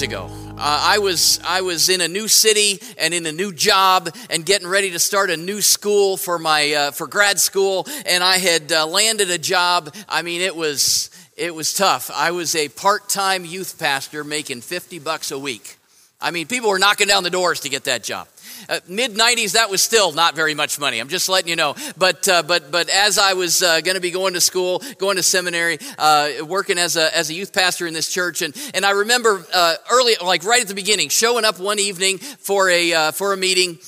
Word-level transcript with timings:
years 0.00 0.08
ago. 0.08 0.30
Uh, 0.58 0.80
I 0.82 0.98
was 0.98 1.40
I 1.44 1.62
was 1.62 1.88
in 1.88 2.00
a 2.00 2.08
new 2.08 2.28
city 2.28 2.80
and 2.98 3.14
in 3.14 3.26
a 3.26 3.32
new 3.32 3.52
job 3.52 4.08
and 4.28 4.44
getting 4.44 4.68
ready 4.68 4.90
to 4.92 4.98
start 4.98 5.30
a 5.30 5.36
new 5.36 5.60
school 5.60 6.16
for 6.16 6.38
my 6.38 6.72
uh, 6.72 6.90
for 6.90 7.06
grad 7.06 7.38
school, 7.38 7.86
and 8.06 8.22
I 8.22 8.38
had 8.38 8.72
uh, 8.72 8.86
landed 8.86 9.30
a 9.30 9.38
job. 9.38 9.94
I 10.08 10.22
mean, 10.22 10.40
it 10.40 10.54
was 10.54 11.10
it 11.36 11.54
was 11.54 11.74
tough. 11.74 12.10
I 12.14 12.30
was 12.30 12.54
a 12.54 12.68
part 12.68 13.08
time 13.08 13.44
youth 13.44 13.78
pastor 13.78 14.24
making 14.24 14.60
fifty 14.62 14.98
bucks 14.98 15.30
a 15.30 15.38
week. 15.38 15.76
I 16.20 16.30
mean, 16.30 16.46
people 16.46 16.68
were 16.68 16.78
knocking 16.78 17.08
down 17.08 17.22
the 17.22 17.30
doors 17.30 17.60
to 17.60 17.68
get 17.68 17.84
that 17.84 18.02
job. 18.02 18.28
Uh, 18.68 18.80
Mid 18.88 19.14
90s, 19.14 19.52
that 19.52 19.70
was 19.70 19.82
still 19.82 20.12
not 20.12 20.34
very 20.34 20.54
much 20.54 20.78
money. 20.78 20.98
I'm 20.98 21.08
just 21.08 21.28
letting 21.28 21.48
you 21.48 21.56
know. 21.56 21.74
But, 21.96 22.28
uh, 22.28 22.42
but, 22.42 22.70
but 22.70 22.88
as 22.88 23.18
I 23.18 23.34
was 23.34 23.62
uh, 23.62 23.80
going 23.80 23.94
to 23.94 24.00
be 24.00 24.10
going 24.10 24.34
to 24.34 24.40
school, 24.40 24.82
going 24.98 25.16
to 25.16 25.22
seminary, 25.22 25.78
uh, 25.98 26.30
working 26.46 26.78
as 26.78 26.96
a, 26.96 27.16
as 27.16 27.30
a 27.30 27.34
youth 27.34 27.52
pastor 27.52 27.86
in 27.86 27.94
this 27.94 28.12
church, 28.12 28.42
and, 28.42 28.54
and 28.74 28.84
I 28.84 28.90
remember 28.90 29.44
uh, 29.52 29.74
early, 29.90 30.14
like 30.22 30.44
right 30.44 30.60
at 30.60 30.68
the 30.68 30.74
beginning, 30.74 31.08
showing 31.08 31.44
up 31.44 31.58
one 31.58 31.78
evening 31.78 32.18
for 32.18 32.68
a, 32.68 32.92
uh, 32.92 33.12
for 33.12 33.32
a 33.32 33.36
meeting 33.36 33.78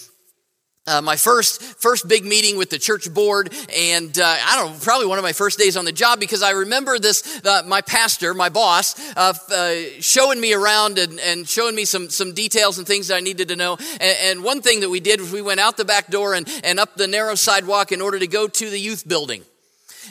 uh, 0.86 1.00
my 1.00 1.16
first 1.16 1.62
first 1.62 2.08
big 2.08 2.24
meeting 2.24 2.56
with 2.56 2.68
the 2.68 2.78
church 2.78 3.12
board, 3.12 3.54
and 3.76 4.18
uh, 4.18 4.24
I 4.24 4.56
don't 4.56 4.72
know, 4.72 4.78
probably 4.80 5.06
one 5.06 5.18
of 5.18 5.22
my 5.22 5.32
first 5.32 5.58
days 5.58 5.76
on 5.76 5.84
the 5.84 5.92
job 5.92 6.18
because 6.18 6.42
I 6.42 6.50
remember 6.50 6.98
this. 6.98 7.40
Uh, 7.44 7.62
my 7.66 7.82
pastor, 7.82 8.34
my 8.34 8.48
boss, 8.48 8.98
uh, 9.16 9.32
uh, 9.52 9.74
showing 10.00 10.40
me 10.40 10.54
around 10.54 10.98
and, 10.98 11.20
and, 11.20 11.48
showing 11.48 11.76
me 11.76 11.84
some 11.84 12.10
some 12.10 12.34
details 12.34 12.78
and 12.78 12.86
things 12.86 13.08
that 13.08 13.16
I 13.16 13.20
needed 13.20 13.48
to 13.48 13.56
know. 13.56 13.76
And, 14.00 14.16
and, 14.22 14.44
one 14.44 14.60
thing 14.60 14.80
that 14.80 14.90
we 14.90 14.98
did 14.98 15.20
was 15.20 15.30
we 15.30 15.40
went 15.40 15.60
out 15.60 15.76
the 15.76 15.84
back 15.84 16.08
door 16.08 16.34
and, 16.34 16.48
and 16.64 16.80
up 16.80 16.96
the 16.96 17.06
narrow 17.06 17.36
sidewalk 17.36 17.92
in 17.92 18.00
order 18.00 18.18
to 18.18 18.26
go 18.26 18.48
to 18.48 18.70
the 18.70 18.78
youth 18.78 19.06
building. 19.06 19.44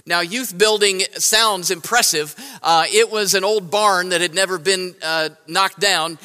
Now, 0.05 0.21
youth 0.21 0.57
building 0.57 1.01
sounds 1.17 1.69
impressive. 1.69 2.33
Uh, 2.63 2.85
it 2.87 3.11
was 3.11 3.33
an 3.33 3.43
old 3.43 3.69
barn 3.69 4.09
that 4.09 4.21
had 4.21 4.33
never 4.33 4.57
been 4.57 4.95
knocked 5.47 5.81
down 5.81 6.17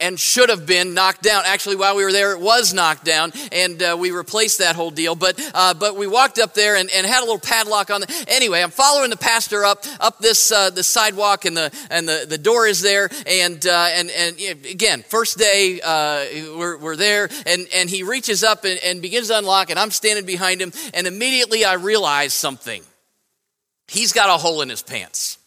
and 0.00 0.18
should 0.18 0.48
have 0.48 0.66
been 0.66 0.94
knocked 0.94 1.22
down. 1.22 1.42
Actually, 1.46 1.76
while 1.76 1.94
we 1.94 2.04
were 2.04 2.12
there, 2.12 2.32
it 2.32 2.40
was 2.40 2.72
knocked 2.72 3.04
down, 3.04 3.32
and 3.52 3.82
uh, 3.82 3.96
we 3.98 4.10
replaced 4.10 4.58
that 4.58 4.76
whole 4.76 4.90
deal. 4.90 5.14
But 5.14 5.40
uh, 5.54 5.74
but 5.74 5.96
we 5.96 6.06
walked 6.06 6.38
up 6.38 6.54
there 6.54 6.76
and, 6.76 6.90
and 6.90 7.06
had 7.06 7.20
a 7.20 7.26
little 7.26 7.38
padlock 7.38 7.90
on. 7.90 8.00
The, 8.00 8.24
anyway, 8.28 8.62
I'm 8.62 8.70
following 8.70 9.10
the 9.10 9.16
pastor 9.16 9.64
up 9.64 9.84
up 10.00 10.18
this 10.18 10.50
uh, 10.50 10.70
the 10.70 10.82
sidewalk, 10.82 11.44
and 11.44 11.56
the 11.56 11.70
and 11.90 12.08
the, 12.08 12.26
the 12.28 12.38
door 12.38 12.66
is 12.66 12.80
there, 12.82 13.10
and 13.26 13.64
uh, 13.66 13.88
and 13.92 14.10
and 14.10 14.38
again, 14.66 15.02
first 15.02 15.38
day 15.38 15.80
uh, 15.82 16.24
we're, 16.56 16.78
we're 16.78 16.96
there, 16.96 17.28
and 17.46 17.66
and 17.74 17.90
he 17.90 18.02
reaches 18.02 18.42
up 18.42 18.64
and, 18.64 18.80
and 18.84 19.02
begins 19.02 19.28
to 19.28 19.38
unlock, 19.38 19.70
and 19.70 19.78
I'm 19.78 19.90
standing 19.90 20.26
behind 20.26 20.60
him, 20.60 20.72
and 20.94 21.06
immediately 21.06 21.64
I 21.64 21.74
realize 21.74 22.32
something. 22.32 22.82
He's 23.88 24.12
got 24.12 24.28
a 24.28 24.38
hole 24.38 24.62
in 24.62 24.68
his 24.68 24.82
pants. 24.82 25.38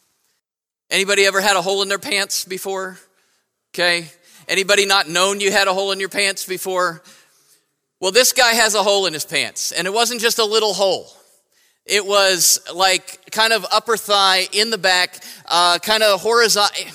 Anybody 0.90 1.26
ever 1.26 1.42
had 1.42 1.56
a 1.56 1.62
hole 1.62 1.82
in 1.82 1.88
their 1.88 1.98
pants 1.98 2.46
before? 2.46 3.00
Okay. 3.74 4.10
Anybody 4.48 4.86
not 4.86 5.08
known 5.08 5.40
you 5.40 5.52
had 5.52 5.68
a 5.68 5.74
hole 5.74 5.92
in 5.92 6.00
your 6.00 6.10
pants 6.10 6.46
before? 6.46 7.04
Well, 8.00 8.12
this 8.12 8.34
guy 8.34 8.54
has 8.54 8.76
a 8.76 8.84
hole 8.84 9.06
in 9.06 9.14
his 9.14 9.26
pants, 9.26 9.72
and 9.72 9.88
it 9.88 9.94
wasn't 9.94 10.20
just 10.20 10.40
a 10.40 10.46
little 10.46 10.74
hole. 10.74 11.08
It 11.86 12.06
was 12.06 12.60
like 12.74 13.32
kind 13.32 13.54
of 13.54 13.66
upper 13.72 13.98
thigh 13.98 14.48
in 14.52 14.70
the 14.70 14.78
back, 14.78 15.24
uh, 15.46 15.80
kind 15.80 16.04
of 16.04 16.22
horizontal 16.22 16.86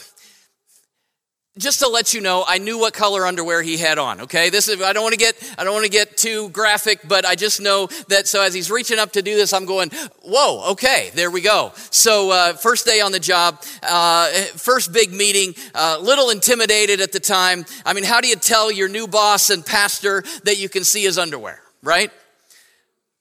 just 1.59 1.81
to 1.81 1.89
let 1.89 2.15
you 2.15 2.21
know, 2.21 2.45
I 2.47 2.59
knew 2.59 2.79
what 2.79 2.95
color 2.95 3.27
underwear 3.27 3.63
he 3.63 3.77
had 3.77 3.99
on. 3.99 4.23
Okay, 4.23 4.49
this 4.49 4.69
is 4.69 4.81
I 4.81 4.93
don't 4.93 5.03
want 5.03 5.13
to 5.13 5.19
get 5.19 5.37
I 5.59 5.65
don't 5.65 5.75
want 5.75 5.85
to 5.85 5.91
get 5.91 6.17
too 6.17 6.49
graphic, 6.51 7.01
but 7.07 7.25
I 7.25 7.35
just 7.35 7.61
know 7.61 7.89
that. 8.09 8.27
So 8.27 8.41
as 8.41 8.55
he's 8.55 8.71
reaching 8.71 8.99
up 8.99 9.13
to 9.13 9.23
do 9.23 9.35
this, 9.35 9.53
I'm 9.53 9.67
going, 9.67 9.91
whoa, 10.23 10.71
okay, 10.73 11.11
there 11.15 11.31
we 11.31 11.41
go. 11.41 11.73
So 11.91 12.31
uh, 12.31 12.53
first 12.55 12.87
day 12.87 13.01
on 13.01 13.13
the 13.13 13.21
job, 13.21 13.63
uh, 13.83 14.31
first 14.57 14.93
big 14.93 15.13
meeting, 15.13 15.55
a 15.75 15.79
uh, 15.79 15.99
little 15.99 16.31
intimidated 16.31 17.01
at 17.01 17.13
the 17.13 17.21
time. 17.21 17.67
I 17.85 17.93
mean, 17.93 18.05
how 18.05 18.21
do 18.21 18.29
you 18.29 18.37
tell 18.37 18.71
your 18.71 18.89
new 18.89 19.09
boss 19.09 19.51
and 19.51 19.67
pastor 19.67 20.23
that 20.45 20.59
you 20.59 20.69
can 20.69 20.85
see 20.85 21.03
his 21.03 21.19
underwear, 21.19 21.61
right? 21.83 22.13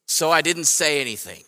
So 0.05 0.31
I 0.31 0.41
didn't 0.41 0.65
say 0.65 1.01
anything. 1.01 1.43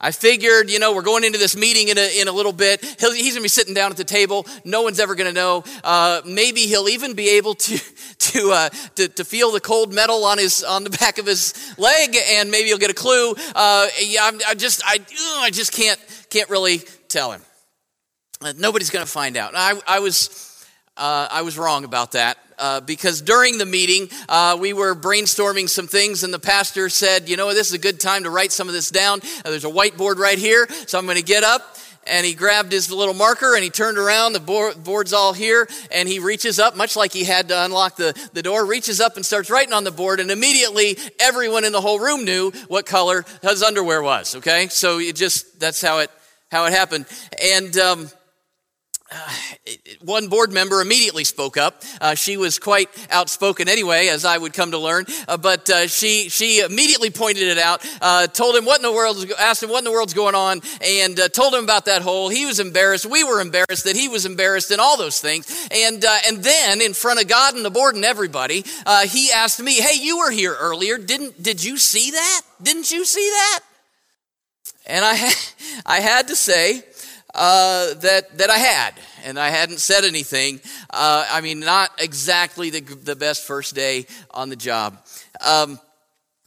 I 0.00 0.10
figured, 0.10 0.70
you 0.70 0.78
know, 0.80 0.94
we're 0.94 1.02
going 1.02 1.24
into 1.24 1.38
this 1.38 1.56
meeting 1.56 1.88
in 1.88 1.98
a, 1.98 2.20
in 2.20 2.28
a 2.28 2.32
little 2.32 2.52
bit. 2.52 2.84
He'll, 2.98 3.12
he's 3.12 3.34
going 3.34 3.36
to 3.36 3.42
be 3.42 3.48
sitting 3.48 3.74
down 3.74 3.90
at 3.90 3.96
the 3.96 4.04
table. 4.04 4.46
No 4.64 4.82
one's 4.82 4.98
ever 5.00 5.14
going 5.14 5.32
to 5.32 5.32
know. 5.32 5.64
Uh, 5.82 6.20
maybe 6.26 6.62
he'll 6.62 6.88
even 6.88 7.14
be 7.14 7.30
able 7.30 7.54
to, 7.54 7.78
to, 8.18 8.50
uh, 8.50 8.68
to, 8.96 9.08
to, 9.08 9.24
feel 9.24 9.52
the 9.52 9.60
cold 9.60 9.94
metal 9.94 10.24
on, 10.24 10.38
his, 10.38 10.62
on 10.64 10.84
the 10.84 10.90
back 10.90 11.18
of 11.18 11.26
his 11.26 11.54
leg, 11.78 12.16
and 12.16 12.50
maybe 12.50 12.68
he'll 12.68 12.78
get 12.78 12.90
a 12.90 12.94
clue. 12.94 13.34
Uh, 13.54 13.86
yeah, 14.00 14.30
I 14.46 14.54
just, 14.54 14.82
I, 14.84 14.98
I 15.38 15.50
just 15.50 15.72
can't, 15.72 16.00
can't 16.28 16.50
really 16.50 16.78
tell 17.08 17.32
him. 17.32 17.40
Uh, 18.42 18.52
nobody's 18.56 18.90
going 18.90 19.04
to 19.04 19.10
find 19.10 19.36
out. 19.36 19.52
I, 19.54 19.80
I, 19.86 20.00
was, 20.00 20.66
uh, 20.96 21.28
I 21.30 21.42
was 21.42 21.56
wrong 21.56 21.84
about 21.84 22.12
that 22.12 22.36
uh, 22.58 22.80
because 22.80 23.20
during 23.22 23.58
the 23.58 23.66
meeting, 23.66 24.08
uh, 24.28 24.56
we 24.60 24.72
were 24.72 24.94
brainstorming 24.94 25.68
some 25.68 25.86
things, 25.86 26.24
and 26.24 26.32
the 26.32 26.38
pastor 26.38 26.88
said, 26.88 27.28
You 27.28 27.36
know, 27.36 27.52
this 27.52 27.68
is 27.68 27.74
a 27.74 27.78
good 27.78 28.00
time 28.00 28.24
to 28.24 28.30
write 28.30 28.52
some 28.52 28.68
of 28.68 28.74
this 28.74 28.90
down. 28.90 29.20
Uh, 29.44 29.50
there's 29.50 29.64
a 29.64 29.70
whiteboard 29.70 30.16
right 30.16 30.38
here, 30.38 30.66
so 30.86 30.98
I'm 30.98 31.04
going 31.06 31.16
to 31.16 31.22
get 31.22 31.44
up. 31.44 31.76
And 32.06 32.26
he 32.26 32.34
grabbed 32.34 32.70
his 32.70 32.90
little 32.92 33.14
marker 33.14 33.54
and 33.54 33.64
he 33.64 33.70
turned 33.70 33.96
around. 33.96 34.34
The 34.34 34.40
board, 34.40 34.84
board's 34.84 35.12
all 35.14 35.32
here. 35.32 35.66
And 35.90 36.08
he 36.08 36.18
reaches 36.18 36.58
up, 36.58 36.76
much 36.76 36.96
like 36.96 37.12
he 37.12 37.24
had 37.24 37.48
to 37.48 37.64
unlock 37.64 37.96
the, 37.96 38.12
the 38.34 38.42
door, 38.42 38.66
reaches 38.66 39.00
up 39.00 39.16
and 39.16 39.24
starts 39.24 39.50
writing 39.50 39.72
on 39.72 39.84
the 39.84 39.90
board. 39.90 40.20
And 40.20 40.30
immediately, 40.30 40.98
everyone 41.18 41.64
in 41.64 41.72
the 41.72 41.80
whole 41.80 41.98
room 41.98 42.24
knew 42.24 42.50
what 42.68 42.84
color 42.84 43.24
his 43.40 43.62
underwear 43.62 44.02
was. 44.02 44.36
Okay? 44.36 44.68
So 44.68 44.98
it 44.98 45.16
just, 45.16 45.58
that's 45.58 45.80
how 45.80 46.00
it, 46.00 46.10
how 46.50 46.66
it 46.66 46.72
happened. 46.72 47.06
And, 47.42 47.76
um, 47.78 48.10
one 50.00 50.28
board 50.28 50.52
member 50.52 50.80
immediately 50.80 51.24
spoke 51.24 51.56
up. 51.56 51.82
Uh, 52.00 52.14
she 52.14 52.36
was 52.36 52.58
quite 52.58 52.88
outspoken 53.10 53.68
anyway, 53.68 54.08
as 54.08 54.24
I 54.24 54.36
would 54.36 54.52
come 54.52 54.72
to 54.72 54.78
learn. 54.78 55.06
Uh, 55.26 55.36
but 55.36 55.68
uh, 55.70 55.86
she 55.86 56.28
she 56.28 56.60
immediately 56.60 57.10
pointed 57.10 57.44
it 57.44 57.58
out, 57.58 57.84
uh, 58.00 58.26
told 58.26 58.56
him 58.56 58.64
what 58.64 58.78
in 58.78 58.82
the 58.82 58.92
world, 58.92 59.24
asked 59.38 59.62
him 59.62 59.70
what 59.70 59.78
in 59.78 59.84
the 59.84 59.92
world's 59.92 60.14
going 60.14 60.34
on, 60.34 60.60
and 60.80 61.18
uh, 61.18 61.28
told 61.28 61.54
him 61.54 61.64
about 61.64 61.86
that 61.86 62.02
hole. 62.02 62.28
He 62.28 62.46
was 62.46 62.60
embarrassed. 62.60 63.06
We 63.06 63.24
were 63.24 63.40
embarrassed 63.40 63.84
that 63.84 63.96
he 63.96 64.08
was 64.08 64.26
embarrassed, 64.26 64.70
and 64.70 64.80
all 64.80 64.96
those 64.96 65.20
things. 65.20 65.68
And 65.70 66.04
uh, 66.04 66.18
and 66.26 66.42
then 66.42 66.80
in 66.80 66.94
front 66.94 67.20
of 67.20 67.28
God 67.28 67.54
and 67.54 67.64
the 67.64 67.70
board 67.70 67.94
and 67.94 68.04
everybody, 68.04 68.64
he 69.06 69.30
asked 69.32 69.60
me, 69.60 69.74
"Hey, 69.74 69.98
you 70.00 70.18
were 70.18 70.30
here 70.30 70.54
earlier. 70.58 70.98
Didn't 70.98 71.42
did 71.42 71.62
you 71.62 71.78
see 71.78 72.10
that? 72.10 72.42
Didn't 72.62 72.90
you 72.90 73.04
see 73.04 73.28
that?" 73.30 73.60
And 74.86 75.04
I 75.04 75.32
I 75.86 76.00
had 76.00 76.28
to 76.28 76.36
say 76.36 76.82
uh, 77.34 77.94
that, 77.94 78.38
that 78.38 78.50
I 78.50 78.58
had, 78.58 78.94
and 79.24 79.38
I 79.38 79.50
hadn't 79.50 79.80
said 79.80 80.04
anything. 80.04 80.60
Uh, 80.90 81.26
I 81.30 81.40
mean, 81.40 81.60
not 81.60 81.90
exactly 81.98 82.70
the, 82.70 82.80
the 82.80 83.16
best 83.16 83.44
first 83.46 83.74
day 83.74 84.06
on 84.30 84.48
the 84.48 84.56
job. 84.56 84.98
Um, 85.44 85.78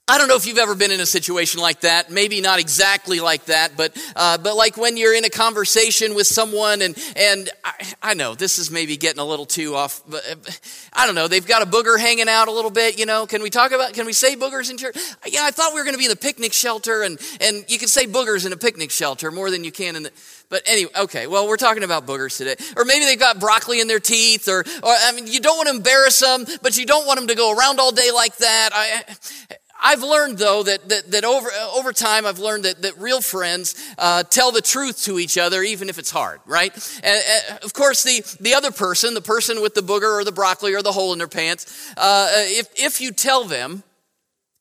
I 0.10 0.18
don't 0.18 0.30
know 0.30 0.38
if 0.38 0.48
you've 0.48 0.58
ever 0.58 0.74
been 0.74 0.92
in 0.92 1.02
a 1.02 1.06
situation 1.06 1.60
like 1.60 1.82
that. 1.82 2.10
Maybe 2.10 2.40
not 2.40 2.60
exactly 2.60 3.20
like 3.20 3.44
that, 3.46 3.76
but 3.76 3.92
uh, 4.16 4.38
but 4.38 4.56
like 4.56 4.78
when 4.78 4.96
you're 4.96 5.14
in 5.14 5.26
a 5.26 5.30
conversation 5.30 6.16
with 6.16 6.28
someone, 6.28 6.82
and 6.82 6.98
and 7.18 7.50
I, 7.62 7.94
I, 8.02 8.14
know 8.14 8.34
this 8.34 8.58
is 8.58 8.72
maybe 8.72 8.96
getting 8.96 9.20
a 9.20 9.26
little 9.26 9.46
too 9.46 9.76
off. 9.76 10.02
But 10.08 10.24
uh, 10.32 10.52
I 10.94 11.06
don't 11.08 11.16
know. 11.16 11.28
They've 11.28 11.46
got 11.46 11.62
a 11.62 11.66
booger 11.66 12.00
hanging 12.00 12.30
out 12.30 12.48
a 12.48 12.54
little 12.54 12.72
bit. 12.72 12.98
You 12.98 13.06
know, 13.06 13.28
can 13.28 13.42
we 13.42 13.50
talk 13.50 13.74
about? 13.74 13.94
Can 13.94 14.06
we 14.06 14.14
say 14.14 14.38
boogers 14.38 14.72
in 14.72 14.78
church? 14.78 14.96
Yeah, 15.26 15.42
I 15.44 15.52
thought 15.52 15.74
we 15.74 15.82
were 15.82 15.84
going 15.84 15.96
to 15.96 16.00
be 16.00 16.08
the 16.08 16.16
picnic 16.16 16.54
shelter, 16.54 17.02
and 17.02 17.20
and 17.42 17.66
you 17.68 17.78
can 17.78 17.90
say 17.90 18.06
boogers 18.08 18.46
in 18.46 18.54
a 18.54 18.58
picnic 18.58 18.92
shelter 18.92 19.30
more 19.30 19.52
than 19.52 19.66
you 19.66 19.74
can 19.74 19.98
in 19.98 20.04
the. 20.04 20.12
But 20.48 20.64
anyway, 20.68 20.92
okay. 21.00 21.28
Well, 21.28 21.50
we're 21.50 21.58
talking 21.58 21.84
about 21.84 22.08
boogers 22.08 22.38
today, 22.38 22.56
or 22.78 22.86
maybe 22.86 23.04
they've 23.04 23.20
got 23.20 23.42
broccoli 23.42 23.82
in 23.82 23.90
their 23.90 24.00
teeth, 24.00 24.48
or 24.48 24.62
or 24.62 24.96
I 25.04 25.12
mean, 25.12 25.28
you 25.28 25.42
don't 25.42 25.58
want 25.58 25.68
to 25.68 25.76
embarrass 25.76 26.18
them, 26.22 26.46
but 26.62 26.78
you 26.78 26.86
don't 26.86 27.06
want 27.06 27.20
them 27.20 27.28
to 27.28 27.36
go 27.36 27.54
around 27.54 27.82
all 27.82 27.92
day 27.92 28.12
like 28.14 28.38
that. 28.38 28.70
I 28.74 29.57
I've 29.82 30.02
learned 30.02 30.38
though 30.38 30.64
that, 30.64 30.90
that, 30.90 31.12
that 31.12 31.26
over, 31.26 31.50
over 31.76 31.94
time 31.94 32.26
I've 32.26 32.40
learned 32.40 32.66
that, 32.66 32.82
that 32.82 32.98
real 32.98 33.22
friends 33.22 33.76
uh, 33.98 34.24
tell 34.24 34.52
the 34.52 34.62
truth 34.62 35.04
to 35.04 35.20
each 35.20 35.38
other 35.38 35.62
even 35.62 35.90
if 35.90 36.00
it's 36.00 36.12
hard, 36.12 36.40
right? 36.46 36.74
And, 37.04 37.22
and, 37.50 37.64
of 37.64 37.74
course, 37.74 38.04
the, 38.04 38.24
the 38.42 38.56
other 38.56 38.72
person, 38.72 39.14
the 39.14 39.22
person 39.22 39.62
with 39.62 39.76
the 39.76 39.82
booger 39.82 40.20
or 40.20 40.24
the 40.24 40.32
broccoli 40.32 40.74
or 40.74 40.82
the 40.82 40.92
hole 40.92 41.14
in 41.14 41.20
their 41.20 41.28
pants, 41.28 41.94
uh, 41.98 42.30
if, 42.32 42.68
if 42.76 43.02
you 43.02 43.12
tell 43.12 43.44
them, 43.46 43.84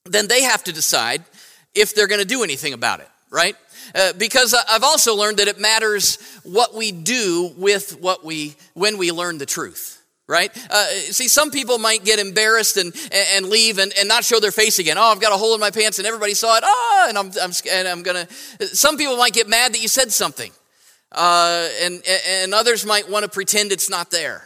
then 0.04 0.28
they 0.28 0.42
have 0.42 0.62
to 0.64 0.72
decide 0.72 1.24
if 1.74 1.94
they're 1.94 2.06
going 2.06 2.20
to 2.20 2.26
do 2.26 2.42
anything 2.42 2.72
about 2.72 3.00
it, 3.00 3.08
right? 3.30 3.56
Uh, 3.94 4.12
because 4.14 4.54
I've 4.70 4.84
also 4.84 5.14
learned 5.14 5.38
that 5.38 5.48
it 5.48 5.58
matters 5.58 6.18
what 6.42 6.74
we 6.74 6.92
do 6.92 7.52
with 7.56 8.00
what 8.00 8.24
we, 8.24 8.54
when 8.74 8.98
we 8.98 9.12
learn 9.12 9.38
the 9.38 9.46
truth 9.46 9.95
right? 10.28 10.50
Uh, 10.70 10.86
see, 10.86 11.28
some 11.28 11.50
people 11.50 11.78
might 11.78 12.04
get 12.04 12.18
embarrassed 12.18 12.76
and, 12.76 12.94
and 13.12 13.46
leave 13.46 13.78
and, 13.78 13.92
and 13.98 14.08
not 14.08 14.24
show 14.24 14.40
their 14.40 14.50
face 14.50 14.78
again. 14.78 14.98
Oh, 14.98 15.02
I've 15.02 15.20
got 15.20 15.32
a 15.32 15.36
hole 15.36 15.54
in 15.54 15.60
my 15.60 15.70
pants 15.70 15.98
and 15.98 16.06
everybody 16.06 16.34
saw 16.34 16.56
it. 16.56 16.64
Oh, 16.66 17.06
and 17.08 17.18
I'm, 17.18 17.30
I'm, 17.40 17.52
and 17.70 17.88
I'm 17.88 18.02
gonna. 18.02 18.28
Some 18.60 18.96
people 18.96 19.16
might 19.16 19.32
get 19.32 19.48
mad 19.48 19.74
that 19.74 19.82
you 19.82 19.88
said 19.88 20.12
something, 20.12 20.52
uh, 21.12 21.68
and, 21.82 22.02
and 22.28 22.54
others 22.54 22.84
might 22.84 23.08
want 23.08 23.24
to 23.24 23.30
pretend 23.30 23.72
it's 23.72 23.90
not 23.90 24.10
there. 24.10 24.42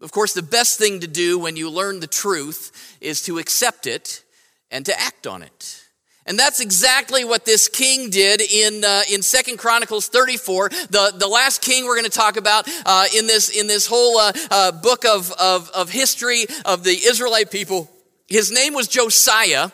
Of 0.00 0.12
course, 0.12 0.32
the 0.32 0.42
best 0.42 0.78
thing 0.78 1.00
to 1.00 1.08
do 1.08 1.38
when 1.38 1.56
you 1.56 1.70
learn 1.70 2.00
the 2.00 2.06
truth 2.06 2.96
is 3.00 3.22
to 3.22 3.38
accept 3.38 3.86
it 3.86 4.22
and 4.70 4.86
to 4.86 4.98
act 4.98 5.26
on 5.26 5.42
it. 5.42 5.87
And 6.28 6.38
that's 6.38 6.60
exactly 6.60 7.24
what 7.24 7.46
this 7.46 7.68
king 7.68 8.10
did 8.10 8.42
in 8.42 8.84
uh, 8.84 9.00
in 9.10 9.22
Second 9.22 9.56
Chronicles 9.56 10.08
34, 10.08 10.68
the, 10.68 11.14
the 11.16 11.26
last 11.26 11.62
king 11.62 11.86
we're 11.86 11.94
going 11.94 12.04
to 12.04 12.10
talk 12.10 12.36
about 12.36 12.68
uh, 12.84 13.06
in 13.16 13.26
this 13.26 13.48
in 13.48 13.66
this 13.66 13.86
whole 13.86 14.18
uh, 14.18 14.32
uh, 14.50 14.72
book 14.72 15.06
of, 15.06 15.32
of 15.32 15.70
of 15.70 15.88
history 15.88 16.44
of 16.66 16.84
the 16.84 16.90
Israelite 16.90 17.50
people. 17.50 17.90
His 18.28 18.52
name 18.52 18.74
was 18.74 18.88
Josiah. 18.88 19.70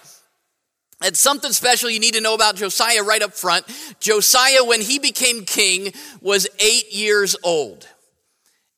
And 1.03 1.15
something 1.17 1.51
special 1.51 1.91
you 1.91 1.99
need 1.99 2.15
to 2.15 2.21
know 2.21 2.35
about 2.35 2.55
Josiah 2.55 3.03
right 3.03 3.21
up 3.21 3.35
front. 3.35 3.67
Josiah, 4.01 4.65
when 4.65 4.81
he 4.81 4.99
became 4.99 5.45
king, 5.45 5.93
was 6.23 6.47
eight 6.61 6.95
years 6.95 7.37
old. 7.43 7.87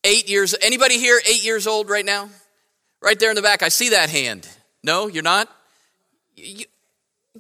Eight 0.03 0.29
years. 0.29 0.55
Anybody 0.61 0.99
here 0.99 1.21
eight 1.29 1.45
years 1.45 1.67
old 1.67 1.91
right 1.91 2.07
now? 2.07 2.31
Right 3.03 3.21
there 3.21 3.29
in 3.31 3.37
the 3.37 3.43
back. 3.43 3.63
I 3.63 3.69
see 3.69 3.91
that 3.91 4.09
hand. 4.09 4.49
No, 4.83 5.07
you're 5.09 5.23
not? 5.23 5.49
You, 6.35 6.65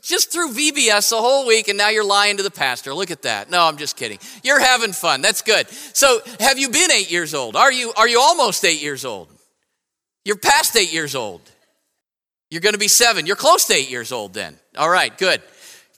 just 0.06 0.32
through 0.32 0.52
VBS 0.52 1.10
the 1.10 1.20
whole 1.20 1.46
week 1.46 1.68
and 1.68 1.76
now 1.76 1.88
you're 1.88 2.04
lying 2.04 2.36
to 2.36 2.42
the 2.42 2.50
pastor. 2.50 2.94
Look 2.94 3.10
at 3.10 3.22
that. 3.22 3.50
No, 3.50 3.64
I'm 3.64 3.76
just 3.76 3.96
kidding. 3.96 4.18
You're 4.44 4.60
having 4.60 4.92
fun. 4.92 5.20
That's 5.20 5.42
good. 5.42 5.68
So, 5.68 6.20
have 6.40 6.58
you 6.58 6.70
been 6.70 6.90
8 6.90 7.10
years 7.10 7.34
old? 7.34 7.56
Are 7.56 7.72
you 7.72 7.92
are 7.96 8.08
you 8.08 8.20
almost 8.20 8.64
8 8.64 8.80
years 8.80 9.04
old? 9.04 9.28
You're 10.24 10.36
past 10.36 10.76
8 10.76 10.92
years 10.92 11.14
old. 11.14 11.40
You're 12.50 12.60
going 12.60 12.74
to 12.74 12.78
be 12.78 12.88
7. 12.88 13.26
You're 13.26 13.36
close 13.36 13.64
to 13.66 13.74
8 13.74 13.90
years 13.90 14.12
old 14.12 14.32
then. 14.32 14.56
All 14.78 14.88
right, 14.88 15.16
good. 15.18 15.42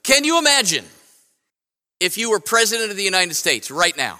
Can 0.03 0.23
you 0.23 0.39
imagine 0.39 0.85
if 1.99 2.17
you 2.17 2.31
were 2.31 2.39
president 2.39 2.89
of 2.89 2.97
the 2.97 3.03
United 3.03 3.35
States 3.35 3.69
right 3.69 3.95
now? 3.95 4.19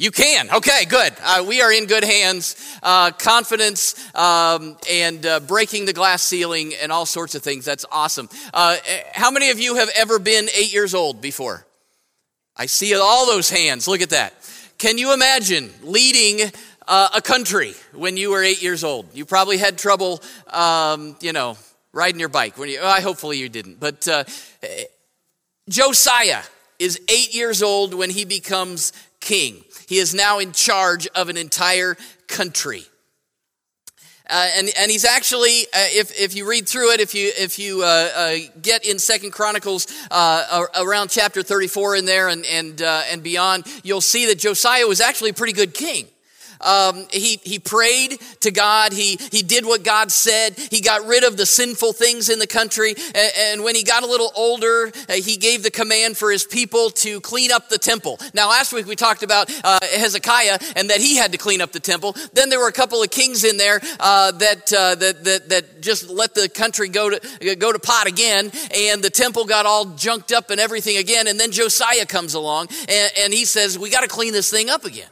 You 0.00 0.12
can. 0.12 0.48
Okay, 0.48 0.84
good. 0.84 1.12
Uh, 1.24 1.44
we 1.46 1.60
are 1.60 1.72
in 1.72 1.86
good 1.86 2.04
hands. 2.04 2.54
Uh, 2.84 3.10
confidence 3.10 3.96
um, 4.14 4.76
and 4.88 5.26
uh, 5.26 5.40
breaking 5.40 5.86
the 5.86 5.92
glass 5.92 6.22
ceiling 6.22 6.72
and 6.80 6.92
all 6.92 7.04
sorts 7.04 7.34
of 7.34 7.42
things. 7.42 7.64
That's 7.64 7.84
awesome. 7.90 8.28
Uh, 8.54 8.76
how 9.12 9.32
many 9.32 9.50
of 9.50 9.58
you 9.58 9.74
have 9.74 9.90
ever 9.96 10.20
been 10.20 10.48
eight 10.56 10.72
years 10.72 10.94
old 10.94 11.20
before? 11.20 11.66
I 12.56 12.66
see 12.66 12.94
all 12.94 13.26
those 13.26 13.50
hands. 13.50 13.88
Look 13.88 14.00
at 14.00 14.10
that. 14.10 14.34
Can 14.78 14.98
you 14.98 15.12
imagine 15.12 15.68
leading 15.82 16.48
uh, 16.86 17.08
a 17.16 17.20
country 17.20 17.74
when 17.92 18.16
you 18.16 18.30
were 18.30 18.44
eight 18.44 18.62
years 18.62 18.84
old? 18.84 19.06
You 19.14 19.24
probably 19.24 19.58
had 19.58 19.78
trouble, 19.78 20.22
um, 20.46 21.16
you 21.20 21.32
know, 21.32 21.58
riding 21.92 22.20
your 22.20 22.28
bike. 22.28 22.56
When 22.56 22.68
you, 22.68 22.78
oh, 22.80 23.00
hopefully 23.00 23.38
you 23.38 23.48
didn't. 23.48 23.80
But 23.80 24.06
uh, 24.06 24.22
Josiah 25.68 26.42
is 26.78 27.00
eight 27.08 27.34
years 27.34 27.64
old 27.64 27.94
when 27.94 28.10
he 28.10 28.24
becomes 28.24 28.92
king. 29.20 29.64
He 29.88 29.96
is 29.96 30.14
now 30.14 30.38
in 30.38 30.52
charge 30.52 31.06
of 31.14 31.30
an 31.30 31.38
entire 31.38 31.96
country. 32.26 32.84
Uh, 34.28 34.46
and, 34.54 34.68
and 34.78 34.90
he's 34.90 35.06
actually, 35.06 35.62
uh, 35.72 35.88
if, 35.88 36.12
if 36.20 36.36
you 36.36 36.46
read 36.46 36.68
through 36.68 36.92
it, 36.92 37.00
if 37.00 37.14
you, 37.14 37.32
if 37.38 37.58
you 37.58 37.82
uh, 37.82 37.86
uh 37.86 38.36
get 38.60 38.84
in 38.84 38.98
Second 38.98 39.30
Chronicles 39.30 39.86
uh, 40.10 40.66
around 40.78 41.08
chapter 41.08 41.42
34 41.42 41.96
in 41.96 42.04
there 42.04 42.28
and, 42.28 42.44
and, 42.44 42.82
uh, 42.82 43.04
and 43.10 43.22
beyond, 43.22 43.64
you'll 43.82 44.02
see 44.02 44.26
that 44.26 44.38
Josiah 44.38 44.86
was 44.86 45.00
actually 45.00 45.30
a 45.30 45.34
pretty 45.34 45.54
good 45.54 45.72
king. 45.72 46.06
Um, 46.60 47.06
he, 47.10 47.40
he 47.42 47.58
prayed 47.58 48.18
to 48.40 48.50
God. 48.50 48.92
He, 48.92 49.18
he 49.30 49.42
did 49.42 49.64
what 49.64 49.82
God 49.82 50.10
said. 50.10 50.58
He 50.58 50.80
got 50.80 51.06
rid 51.06 51.24
of 51.24 51.36
the 51.36 51.46
sinful 51.46 51.92
things 51.92 52.28
in 52.28 52.38
the 52.38 52.46
country. 52.46 52.94
And, 53.14 53.32
and 53.38 53.64
when 53.64 53.74
he 53.74 53.82
got 53.82 54.02
a 54.02 54.06
little 54.06 54.32
older, 54.34 54.90
uh, 55.08 55.12
he 55.14 55.36
gave 55.36 55.62
the 55.62 55.70
command 55.70 56.16
for 56.16 56.30
his 56.30 56.44
people 56.44 56.90
to 56.90 57.20
clean 57.20 57.52
up 57.52 57.68
the 57.68 57.78
temple. 57.78 58.18
Now, 58.34 58.48
last 58.48 58.72
week 58.72 58.86
we 58.86 58.96
talked 58.96 59.22
about 59.22 59.50
uh, 59.64 59.78
Hezekiah 59.82 60.58
and 60.76 60.90
that 60.90 61.00
he 61.00 61.16
had 61.16 61.32
to 61.32 61.38
clean 61.38 61.60
up 61.60 61.72
the 61.72 61.80
temple. 61.80 62.16
Then 62.32 62.50
there 62.50 62.60
were 62.60 62.68
a 62.68 62.72
couple 62.72 63.02
of 63.02 63.10
kings 63.10 63.44
in 63.44 63.56
there 63.56 63.80
uh, 64.00 64.32
that, 64.32 64.72
uh, 64.72 64.94
that, 64.96 65.24
that, 65.24 65.48
that 65.48 65.82
just 65.82 66.08
let 66.10 66.34
the 66.34 66.48
country 66.48 66.88
go 66.88 67.10
to, 67.10 67.56
go 67.56 67.72
to 67.72 67.78
pot 67.78 68.06
again. 68.06 68.50
And 68.74 69.02
the 69.02 69.10
temple 69.10 69.44
got 69.44 69.66
all 69.66 69.86
junked 69.96 70.32
up 70.32 70.50
and 70.50 70.60
everything 70.60 70.96
again. 70.96 71.26
And 71.28 71.38
then 71.38 71.52
Josiah 71.52 72.06
comes 72.06 72.34
along 72.34 72.68
and, 72.88 73.12
and 73.20 73.32
he 73.32 73.44
says, 73.44 73.78
We 73.78 73.90
got 73.90 74.02
to 74.02 74.08
clean 74.08 74.32
this 74.32 74.50
thing 74.50 74.70
up 74.70 74.84
again. 74.84 75.08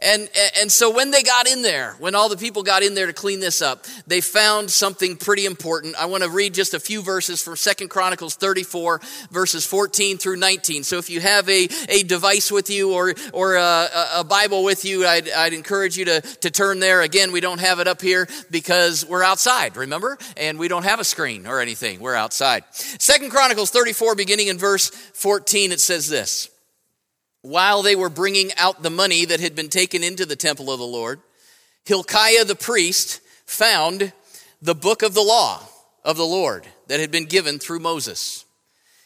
And, 0.00 0.28
and 0.60 0.70
so 0.70 0.90
when 0.90 1.10
they 1.10 1.24
got 1.24 1.48
in 1.48 1.62
there, 1.62 1.96
when 1.98 2.14
all 2.14 2.28
the 2.28 2.36
people 2.36 2.62
got 2.62 2.84
in 2.84 2.94
there 2.94 3.06
to 3.06 3.12
clean 3.12 3.40
this 3.40 3.60
up, 3.60 3.84
they 4.06 4.20
found 4.20 4.70
something 4.70 5.16
pretty 5.16 5.44
important. 5.44 5.96
I 5.96 6.06
want 6.06 6.22
to 6.22 6.30
read 6.30 6.54
just 6.54 6.72
a 6.72 6.78
few 6.78 7.02
verses 7.02 7.42
from 7.42 7.56
Second 7.56 7.88
Chronicles 7.88 8.36
34, 8.36 9.00
verses 9.32 9.66
14 9.66 10.18
through 10.18 10.36
19. 10.36 10.84
So 10.84 10.98
if 10.98 11.10
you 11.10 11.20
have 11.20 11.48
a, 11.48 11.68
a 11.88 12.04
device 12.04 12.52
with 12.52 12.70
you 12.70 12.94
or, 12.94 13.14
or 13.32 13.56
a, 13.56 13.88
a 14.16 14.24
Bible 14.24 14.62
with 14.62 14.84
you, 14.84 15.04
I'd, 15.04 15.28
I'd 15.30 15.52
encourage 15.52 15.96
you 15.96 16.04
to, 16.04 16.20
to 16.20 16.50
turn 16.50 16.78
there. 16.78 17.02
Again, 17.02 17.32
we 17.32 17.40
don't 17.40 17.60
have 17.60 17.80
it 17.80 17.88
up 17.88 18.00
here 18.00 18.28
because 18.52 19.04
we're 19.04 19.24
outside, 19.24 19.76
remember? 19.76 20.16
And 20.36 20.60
we 20.60 20.68
don't 20.68 20.84
have 20.84 21.00
a 21.00 21.04
screen 21.04 21.44
or 21.44 21.60
anything. 21.60 21.98
We're 21.98 22.14
outside. 22.14 22.62
Second 22.70 23.30
Chronicles 23.30 23.70
34, 23.70 24.14
beginning 24.14 24.46
in 24.46 24.58
verse 24.58 24.90
14, 24.90 25.72
it 25.72 25.80
says 25.80 26.08
this 26.08 26.50
while 27.42 27.82
they 27.82 27.96
were 27.96 28.08
bringing 28.08 28.50
out 28.56 28.82
the 28.82 28.90
money 28.90 29.24
that 29.24 29.40
had 29.40 29.54
been 29.54 29.68
taken 29.68 30.02
into 30.02 30.26
the 30.26 30.36
temple 30.36 30.70
of 30.70 30.78
the 30.78 30.86
Lord, 30.86 31.20
Hilkiah 31.84 32.44
the 32.44 32.54
priest 32.54 33.20
found 33.46 34.12
the 34.60 34.74
book 34.74 35.02
of 35.02 35.14
the 35.14 35.22
law 35.22 35.62
of 36.04 36.16
the 36.16 36.26
Lord 36.26 36.66
that 36.88 37.00
had 37.00 37.10
been 37.10 37.26
given 37.26 37.58
through 37.58 37.80
Moses. 37.80 38.44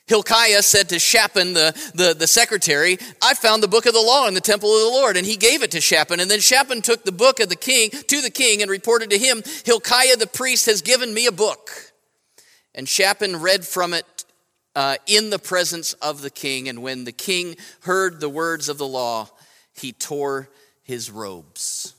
Hilkiah 0.06 0.62
said 0.62 0.88
to 0.88 0.98
Shaphan, 0.98 1.54
the, 1.54 1.72
the, 1.94 2.14
the, 2.14 2.26
secretary, 2.26 2.98
I 3.22 3.34
found 3.34 3.62
the 3.62 3.68
book 3.68 3.86
of 3.86 3.94
the 3.94 4.00
law 4.00 4.26
in 4.26 4.34
the 4.34 4.40
temple 4.40 4.74
of 4.74 4.82
the 4.82 4.98
Lord. 4.98 5.16
And 5.16 5.24
he 5.24 5.36
gave 5.36 5.62
it 5.62 5.70
to 5.70 5.80
Shaphan. 5.80 6.20
And 6.20 6.30
then 6.30 6.40
Shaphan 6.40 6.82
took 6.82 7.04
the 7.04 7.12
book 7.12 7.40
of 7.40 7.48
the 7.48 7.56
king 7.56 7.90
to 7.90 8.20
the 8.20 8.30
king 8.30 8.62
and 8.62 8.70
reported 8.70 9.10
to 9.10 9.18
him, 9.18 9.42
Hilkiah 9.64 10.16
the 10.16 10.26
priest 10.26 10.66
has 10.66 10.82
given 10.82 11.14
me 11.14 11.26
a 11.26 11.32
book. 11.32 11.92
And 12.74 12.88
Shaphan 12.88 13.36
read 13.36 13.64
from 13.64 13.94
it 13.94 14.04
uh, 14.74 14.96
in 15.06 15.30
the 15.30 15.38
presence 15.38 15.92
of 15.94 16.22
the 16.22 16.30
king. 16.30 16.68
And 16.68 16.82
when 16.82 17.04
the 17.04 17.12
king 17.12 17.56
heard 17.82 18.20
the 18.20 18.28
words 18.28 18.68
of 18.68 18.78
the 18.78 18.86
law, 18.86 19.28
he 19.74 19.92
tore 19.92 20.48
his 20.82 21.10
robes. 21.10 21.94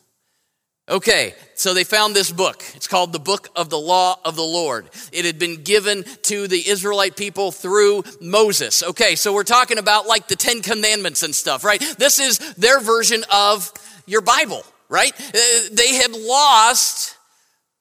Okay, 0.90 1.34
so 1.56 1.74
they 1.74 1.86
found 1.86 2.14
this 2.14 2.30
book. 2.30 2.62
It's 2.76 2.90
called 2.90 3.14
the 3.14 3.20
Book 3.20 3.48
of 3.56 3.70
the 3.70 3.80
Law 3.80 4.20
of 4.26 4.36
the 4.36 4.44
Lord. 4.44 4.90
It 5.14 5.24
had 5.24 5.40
been 5.40 5.64
given 5.64 6.04
to 6.24 6.46
the 6.50 6.68
Israelite 6.68 7.16
people 7.16 7.54
through 7.54 8.04
Moses. 8.20 8.84
Okay, 8.84 9.16
so 9.16 9.34
we're 9.34 9.44
talking 9.44 9.78
about 9.78 10.08
like 10.08 10.28
the 10.28 10.36
Ten 10.36 10.62
Commandments 10.62 11.24
and 11.24 11.34
stuff, 11.34 11.64
right? 11.64 11.80
This 11.98 12.20
is 12.20 12.38
their 12.56 12.82
version 12.82 13.24
of 13.32 13.72
your 14.06 14.20
Bible, 14.20 14.62
right? 14.90 15.14
Uh, 15.18 15.40
they 15.72 15.96
had 15.96 16.12
lost 16.12 17.16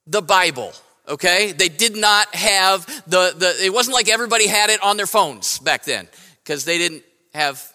the 0.07 0.23
Bible 0.23 0.73
okay? 1.13 1.53
They 1.53 1.69
did 1.69 1.97
not 1.97 2.35
have 2.35 2.87
the, 3.07 3.35
the 3.37 3.65
it 3.65 3.73
wasn't 3.73 3.95
like 3.95 4.09
everybody 4.09 4.47
had 4.47 4.71
it 4.71 4.83
on 4.83 4.97
their 4.97 5.07
phones 5.07 5.59
back 5.59 5.85
then 5.85 6.09
because 6.43 6.65
they 6.65 6.79
didn't 6.79 7.05
have 7.35 7.67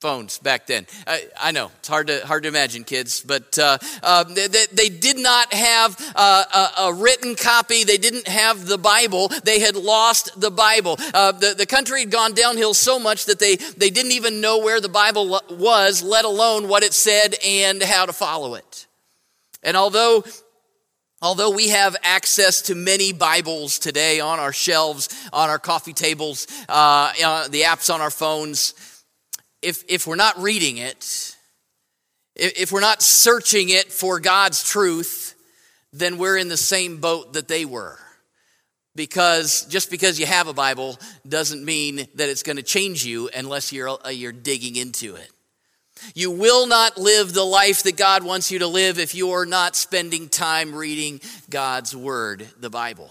phones 0.00 0.38
back 0.38 0.66
then. 0.66 0.86
I, 1.06 1.26
I, 1.40 1.52
know 1.52 1.70
it's 1.78 1.88
hard 1.88 2.08
to 2.08 2.24
hard 2.26 2.42
to 2.42 2.48
imagine, 2.48 2.84
kids, 2.84 3.22
but 3.22 3.58
uh, 3.58 3.78
uh, 4.02 4.24
they, 4.24 4.66
they, 4.72 4.88
did 4.90 5.18
not 5.18 5.52
have 5.54 5.96
uh, 6.14 6.44
a, 6.54 6.82
a, 6.82 6.94
written 6.94 7.34
copy. 7.34 7.82
They 7.82 7.96
didn't 7.96 8.28
have 8.28 8.66
the 8.66 8.76
Bible. 8.76 9.28
They 9.42 9.58
had 9.58 9.74
lost 9.74 10.38
the 10.38 10.50
Bible. 10.50 10.96
Uh, 11.14 11.32
the 11.32 11.54
the 11.56 11.66
country 11.66 12.00
had 12.00 12.10
gone 12.10 12.34
downhill 12.34 12.74
so 12.74 12.98
much 12.98 13.24
that 13.24 13.38
they 13.38 13.56
they 13.56 13.90
didn't 13.90 14.12
even 14.12 14.40
know 14.42 14.58
where 14.58 14.80
the 14.80 14.90
Bible 14.90 15.40
was, 15.50 16.02
let 16.02 16.26
alone 16.26 16.68
what 16.68 16.82
it 16.82 16.92
said 16.92 17.34
and 17.44 17.82
how 17.82 18.04
to 18.04 18.12
follow 18.12 18.54
it. 18.54 18.86
And 19.62 19.76
although 19.76 20.24
Although 21.22 21.50
we 21.50 21.68
have 21.68 21.96
access 22.02 22.60
to 22.62 22.74
many 22.74 23.14
Bibles 23.14 23.78
today 23.78 24.20
on 24.20 24.38
our 24.38 24.52
shelves, 24.52 25.08
on 25.32 25.48
our 25.48 25.58
coffee 25.58 25.94
tables, 25.94 26.46
uh, 26.68 27.48
the 27.48 27.62
apps 27.62 27.92
on 27.92 28.02
our 28.02 28.10
phones, 28.10 28.74
if, 29.62 29.82
if 29.88 30.06
we're 30.06 30.16
not 30.16 30.38
reading 30.38 30.76
it, 30.76 31.34
if 32.34 32.70
we're 32.70 32.80
not 32.80 33.00
searching 33.00 33.70
it 33.70 33.90
for 33.90 34.20
God's 34.20 34.62
truth, 34.62 35.34
then 35.90 36.18
we're 36.18 36.36
in 36.36 36.48
the 36.48 36.56
same 36.58 37.00
boat 37.00 37.32
that 37.32 37.48
they 37.48 37.64
were. 37.64 37.98
Because 38.94 39.64
just 39.66 39.90
because 39.90 40.20
you 40.20 40.26
have 40.26 40.48
a 40.48 40.52
Bible 40.52 40.98
doesn't 41.26 41.64
mean 41.64 41.96
that 41.96 42.28
it's 42.28 42.42
going 42.42 42.56
to 42.56 42.62
change 42.62 43.06
you 43.06 43.30
unless 43.34 43.72
you're, 43.72 43.96
you're 44.10 44.32
digging 44.32 44.76
into 44.76 45.14
it. 45.14 45.30
You 46.14 46.30
will 46.30 46.66
not 46.66 46.98
live 46.98 47.32
the 47.32 47.44
life 47.44 47.82
that 47.84 47.96
God 47.96 48.22
wants 48.22 48.50
you 48.50 48.60
to 48.60 48.66
live 48.66 48.98
if 48.98 49.14
you 49.14 49.30
are 49.30 49.46
not 49.46 49.76
spending 49.76 50.28
time 50.28 50.74
reading 50.74 51.20
God's 51.50 51.94
Word, 51.94 52.46
the 52.58 52.70
Bible. 52.70 53.10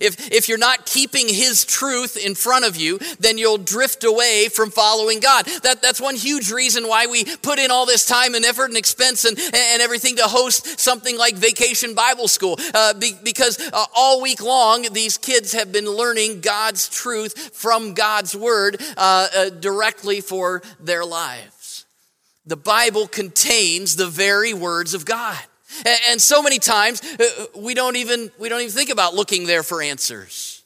If, 0.00 0.32
if 0.32 0.48
you're 0.48 0.58
not 0.58 0.86
keeping 0.86 1.28
His 1.28 1.64
truth 1.64 2.16
in 2.16 2.34
front 2.34 2.64
of 2.64 2.76
you, 2.76 2.98
then 3.20 3.38
you'll 3.38 3.58
drift 3.58 4.02
away 4.04 4.48
from 4.48 4.70
following 4.70 5.20
God. 5.20 5.46
That, 5.62 5.82
that's 5.82 6.00
one 6.00 6.16
huge 6.16 6.50
reason 6.50 6.88
why 6.88 7.06
we 7.06 7.24
put 7.24 7.58
in 7.58 7.70
all 7.70 7.86
this 7.86 8.06
time 8.06 8.34
and 8.34 8.44
effort 8.44 8.66
and 8.66 8.76
expense 8.76 9.24
and, 9.24 9.38
and 9.38 9.82
everything 9.82 10.16
to 10.16 10.24
host 10.24 10.80
something 10.80 11.16
like 11.18 11.36
Vacation 11.36 11.94
Bible 11.94 12.28
School. 12.28 12.56
Uh, 12.74 12.94
be, 12.94 13.12
because 13.22 13.60
uh, 13.72 13.84
all 13.94 14.20
week 14.22 14.42
long, 14.42 14.86
these 14.92 15.18
kids 15.18 15.52
have 15.52 15.70
been 15.70 15.86
learning 15.86 16.40
God's 16.40 16.88
truth 16.88 17.54
from 17.54 17.94
God's 17.94 18.34
Word 18.34 18.80
uh, 18.96 19.28
uh 19.34 19.50
directly 19.50 20.20
for 20.20 20.62
their 20.80 21.04
lives. 21.04 21.53
The 22.46 22.56
Bible 22.56 23.06
contains 23.06 23.96
the 23.96 24.06
very 24.06 24.52
words 24.52 24.94
of 24.94 25.04
God. 25.04 25.38
And 26.08 26.20
so 26.20 26.42
many 26.42 26.58
times 26.58 27.02
uh, 27.02 27.46
we 27.56 27.74
don't 27.74 27.96
even 27.96 28.30
we 28.38 28.48
don't 28.48 28.60
even 28.60 28.72
think 28.72 28.90
about 28.90 29.14
looking 29.14 29.46
there 29.46 29.62
for 29.62 29.82
answers. 29.82 30.62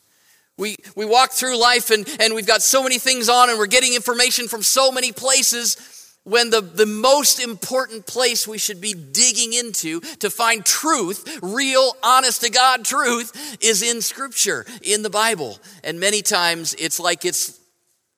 We, 0.59 0.75
we 0.97 1.05
walk 1.05 1.31
through 1.31 1.57
life 1.57 1.91
and, 1.91 2.07
and 2.21 2.35
we've 2.35 2.47
got 2.47 2.63
so 2.63 2.83
many 2.83 2.99
things 2.99 3.29
on 3.29 3.49
and 3.49 3.59
we're 3.59 3.67
getting 3.67 3.95
information 3.95 4.49
from 4.49 4.65
so 4.65 4.91
many 4.91 5.13
places 5.13 5.77
when 6.25 6.51
the, 6.51 6.61
the 6.61 6.85
most 6.85 7.41
important 7.41 8.07
place 8.07 8.47
we 8.47 8.59
should 8.59 8.81
be 8.81 8.93
digging 8.93 9.53
into 9.53 10.01
to 10.19 10.29
find 10.29 10.67
truth, 10.67 11.39
real, 11.43 11.97
honest 12.03 12.43
to 12.43 12.51
God 12.51 12.85
truth, 12.85 13.57
is 13.63 13.83
in 13.83 14.03
Scripture, 14.03 14.67
in 14.83 15.03
the 15.03 15.11
Bible. 15.11 15.59
And 15.85 16.01
many 16.01 16.23
times 16.23 16.75
it's 16.75 16.99
like 16.99 17.25
it's 17.25 17.59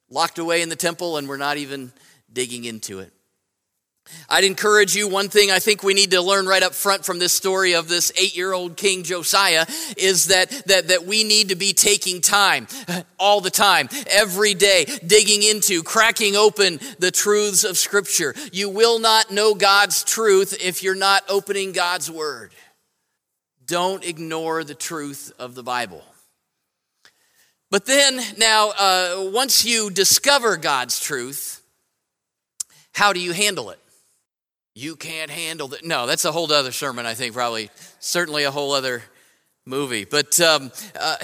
locked 0.09 0.39
away 0.39 0.63
in 0.63 0.71
the 0.71 0.77
temple 0.77 1.19
and 1.19 1.29
we're 1.29 1.37
not 1.37 1.59
even 1.59 1.93
digging 2.33 2.65
into 2.65 3.01
it. 3.01 3.13
I'd 4.29 4.45
encourage 4.45 4.95
you, 4.95 5.09
one 5.09 5.29
thing 5.29 5.51
I 5.51 5.59
think 5.59 5.83
we 5.83 5.93
need 5.93 6.13
to 6.13 6.23
learn 6.23 6.47
right 6.47 6.63
up 6.63 6.75
front 6.75 7.05
from 7.05 7.19
this 7.19 7.33
story 7.33 7.75
of 7.75 7.89
this 7.89 8.13
eight 8.17 8.37
year 8.37 8.53
old 8.53 8.77
King 8.77 9.03
Josiah 9.03 9.67
is 9.97 10.27
that, 10.27 10.51
that, 10.67 10.89
that 10.89 11.05
we 11.05 11.25
need 11.25 11.49
to 11.49 11.57
be 11.57 11.73
taking 11.73 12.21
time 12.21 12.69
all 13.19 13.41
the 13.41 13.51
time, 13.51 13.89
every 14.09 14.55
day, 14.55 14.85
digging 15.07 15.43
into, 15.43 15.83
cracking 15.83 16.37
open 16.37 16.79
the 16.99 17.11
truths 17.11 17.65
of 17.65 17.77
Scripture. 17.77 18.35
You 18.53 18.69
will 18.69 19.01
not 19.01 19.31
know 19.31 19.55
God's 19.55 20.05
truth 20.05 20.57
if 20.61 20.83
you're 20.83 20.95
not 20.95 21.25
opening 21.29 21.73
God's 21.73 22.11
Word. 22.11 22.53
Don't 23.67 24.05
ignore 24.05 24.65
the 24.65 24.75
truth 24.75 25.33
of 25.39 25.55
the 25.55 25.63
Bible. 25.63 26.05
But 27.71 27.87
then, 27.87 28.21
now, 28.37 28.71
uh, 28.71 29.31
once 29.33 29.65
you 29.65 29.91
discover 29.91 30.57
God's 30.57 30.99
truth, 30.99 31.63
how 32.93 33.13
do 33.13 33.21
you 33.21 33.33
handle 33.33 33.71
it? 33.71 33.79
You 34.75 34.97
can't 34.97 35.31
handle 35.31 35.69
that. 35.69 35.85
No, 35.85 36.07
that's 36.07 36.25
a 36.25 36.33
whole 36.33 36.53
other 36.53 36.73
sermon, 36.73 37.07
I 37.07 37.15
think, 37.15 37.35
probably. 37.35 37.71
Certainly 37.99 38.45
a 38.45 38.51
whole 38.51 38.73
other 38.73 39.03
movie. 39.65 40.05
But 40.05 40.41
um, 40.41 40.71
uh, 40.99 41.17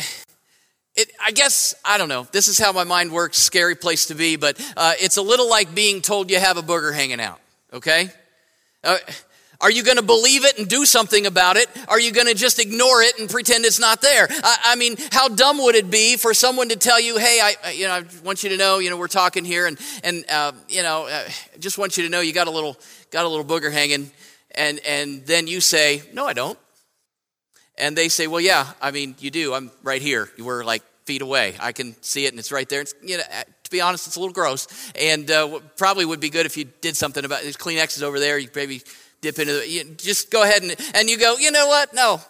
it, 0.95 1.13
I 1.25 1.31
guess, 1.31 1.75
I 1.85 1.99
don't 1.99 2.09
know. 2.09 2.27
This 2.33 2.49
is 2.49 2.59
how 2.59 2.73
my 2.73 2.85
mind 2.85 3.13
works. 3.13 3.39
Scary 3.39 3.75
place 3.75 4.07
to 4.07 4.15
be. 4.15 4.37
But 4.37 4.61
uh, 4.77 4.95
it's 5.01 5.17
a 5.17 5.23
little 5.23 5.49
like 5.49 5.75
being 5.75 6.01
told 6.01 6.31
you 6.31 6.39
have 6.41 6.57
a 6.57 6.63
booger 6.63 6.93
hanging 6.95 7.21
out, 7.21 7.41
okay? 7.73 8.11
Uh, 8.83 8.99
are 9.61 9.71
you 9.71 9.83
going 9.83 9.97
to 9.97 10.03
believe 10.03 10.45
it 10.45 10.59
and 10.59 10.69
do 10.69 10.85
something 10.85 11.27
about 11.27 11.57
it? 11.57 11.69
Are 11.89 12.01
you 12.01 12.13
going 12.13 12.27
to 12.27 12.35
just 12.35 12.59
ignore 12.59 13.03
it 13.03 13.19
and 13.19 13.29
pretend 13.29 13.65
it's 13.65 13.81
not 13.81 14.01
there? 14.01 14.29
I, 14.31 14.57
I, 14.65 14.77
mean, 14.77 14.97
how 15.13 15.29
dumb 15.29 15.59
would 15.59 15.75
it 15.75 15.91
be 15.91 16.17
for 16.17 16.35
someone 16.35 16.69
to 16.69 16.77
tell 16.77 17.01
you, 17.01 17.19
"Hey, 17.19 17.41
I, 17.43 17.71
you 17.73 17.87
know, 17.87 17.95
I 17.95 18.05
want 18.25 18.43
you 18.43 18.51
to 18.51 18.57
know, 18.57 18.79
you 18.79 18.91
know, 18.91 18.97
we're 18.97 19.09
talking 19.09 19.45
here, 19.45 19.67
and 19.67 19.79
and 20.03 20.25
uh, 20.31 20.53
you 20.69 20.83
know, 20.83 21.07
uh, 21.07 21.29
just 21.59 21.79
want 21.79 21.97
you 21.97 22.05
to 22.05 22.11
know, 22.11 22.21
you 22.21 22.33
got 22.33 22.49
a 22.49 22.51
little 22.51 22.77
got 23.11 23.25
a 23.25 23.29
little 23.29 23.45
booger 23.45 23.73
hanging, 23.73 24.11
and, 24.57 24.81
and 24.87 25.27
then 25.27 25.47
you 25.47 25.61
say, 25.61 26.03
No, 26.13 26.27
I 26.27 26.33
don't. 26.33 26.59
And 27.79 27.97
they 27.97 28.09
say, 28.09 28.27
Well, 28.27 28.41
yeah, 28.41 28.67
I 28.81 28.91
mean, 28.91 29.15
you 29.19 29.31
do. 29.31 29.55
I'm 29.55 29.71
right 29.83 30.03
here. 30.03 30.31
You 30.37 30.45
were 30.45 30.65
like 30.65 30.83
feet 31.05 31.23
away. 31.23 31.55
I 31.61 31.73
can 31.73 31.95
see 32.03 32.27
it, 32.27 32.33
and 32.33 32.39
it's 32.39 32.51
right 32.51 32.69
there. 32.69 32.81
It's, 32.81 32.95
you 33.03 33.19
know, 33.19 33.23
uh, 33.33 33.45
to 33.63 33.71
be 33.71 33.81
honest, 33.81 34.07
it's 34.07 34.17
a 34.17 34.21
little 34.21 34.33
gross, 34.33 34.69
and 34.95 35.31
uh, 35.31 35.61
probably 35.77 36.05
would 36.05 36.21
be 36.21 36.31
good 36.31 36.47
if 36.47 36.57
you 36.57 36.65
did 36.65 36.97
something 36.97 37.25
about 37.25 37.45
it. 37.45 37.59
Kleenexes 37.59 38.03
over 38.03 38.19
there. 38.19 38.39
You 38.39 38.49
maybe 38.55 38.83
dip 39.27 39.39
into 39.41 39.61
it. 39.63 39.69
You 39.69 39.85
just 39.97 40.31
go 40.31 40.45
ahead 40.45 40.63
and, 40.63 40.77
and 40.95 41.11
you 41.11 41.19
go, 41.19 41.37
You 41.37 41.51
know 41.51 41.67
what? 41.67 41.93
No, 41.93 42.21